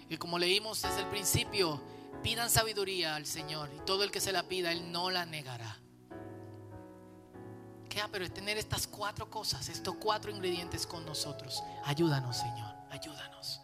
Y 0.08 0.16
como 0.16 0.38
leímos 0.38 0.82
desde 0.82 1.00
el 1.00 1.06
principio, 1.08 1.82
pidan 2.22 2.50
sabiduría 2.50 3.14
al 3.14 3.26
Señor 3.26 3.70
y 3.76 3.80
todo 3.80 4.04
el 4.04 4.10
que 4.10 4.20
se 4.20 4.32
la 4.32 4.44
pida, 4.44 4.72
Él 4.72 4.90
no 4.90 5.10
la 5.10 5.26
negará. 5.26 5.78
¿Qué? 7.88 8.02
pero 8.12 8.24
es 8.24 8.32
tener 8.32 8.58
estas 8.58 8.86
cuatro 8.86 9.30
cosas, 9.30 9.68
estos 9.68 9.96
cuatro 9.96 10.30
ingredientes 10.30 10.86
con 10.86 11.04
nosotros. 11.04 11.62
Ayúdanos, 11.84 12.36
Señor, 12.36 12.74
ayúdanos. 12.90 13.60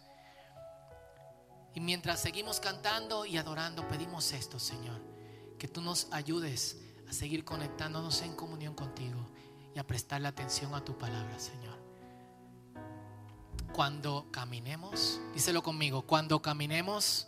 Y 1.73 1.79
mientras 1.79 2.21
seguimos 2.21 2.59
cantando 2.59 3.25
y 3.25 3.37
adorando, 3.37 3.87
pedimos 3.87 4.31
esto, 4.31 4.59
Señor, 4.59 5.01
que 5.59 5.67
tú 5.67 5.81
nos 5.81 6.07
ayudes 6.11 6.77
a 7.09 7.13
seguir 7.13 7.43
conectándonos 7.43 8.21
en 8.21 8.35
comunión 8.35 8.75
contigo 8.75 9.19
y 9.75 9.79
a 9.79 9.85
prestarle 9.85 10.27
atención 10.27 10.73
a 10.73 10.83
tu 10.83 10.97
palabra, 10.97 11.37
Señor. 11.39 11.75
Cuando 13.73 14.27
caminemos, 14.31 15.19
díselo 15.33 15.61
conmigo, 15.61 16.03
cuando 16.03 16.41
caminemos, 16.41 17.27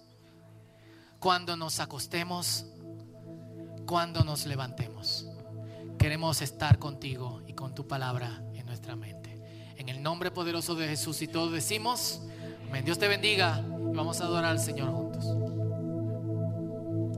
cuando 1.19 1.57
nos 1.57 1.80
acostemos, 1.80 2.65
cuando 3.86 4.23
nos 4.23 4.45
levantemos, 4.45 5.28
queremos 5.97 6.41
estar 6.41 6.80
contigo 6.80 7.41
y 7.47 7.53
con 7.53 7.75
tu 7.75 7.88
palabra 7.88 8.41
en 8.53 8.65
nuestra 8.65 8.95
mente. 8.95 9.28
En 9.78 9.89
el 9.89 10.01
nombre 10.01 10.32
poderoso 10.32 10.75
de 10.75 10.88
Jesús 10.88 11.21
y 11.21 11.28
todos 11.28 11.51
decimos, 11.51 12.21
amén. 12.69 12.86
Dios 12.86 12.97
te 12.97 13.07
bendiga 13.07 13.59
y 13.59 13.95
vamos 13.95 14.21
a 14.21 14.25
adorar 14.25 14.51
al 14.51 14.59
Señor 14.59 14.91
juntos. 14.91 15.47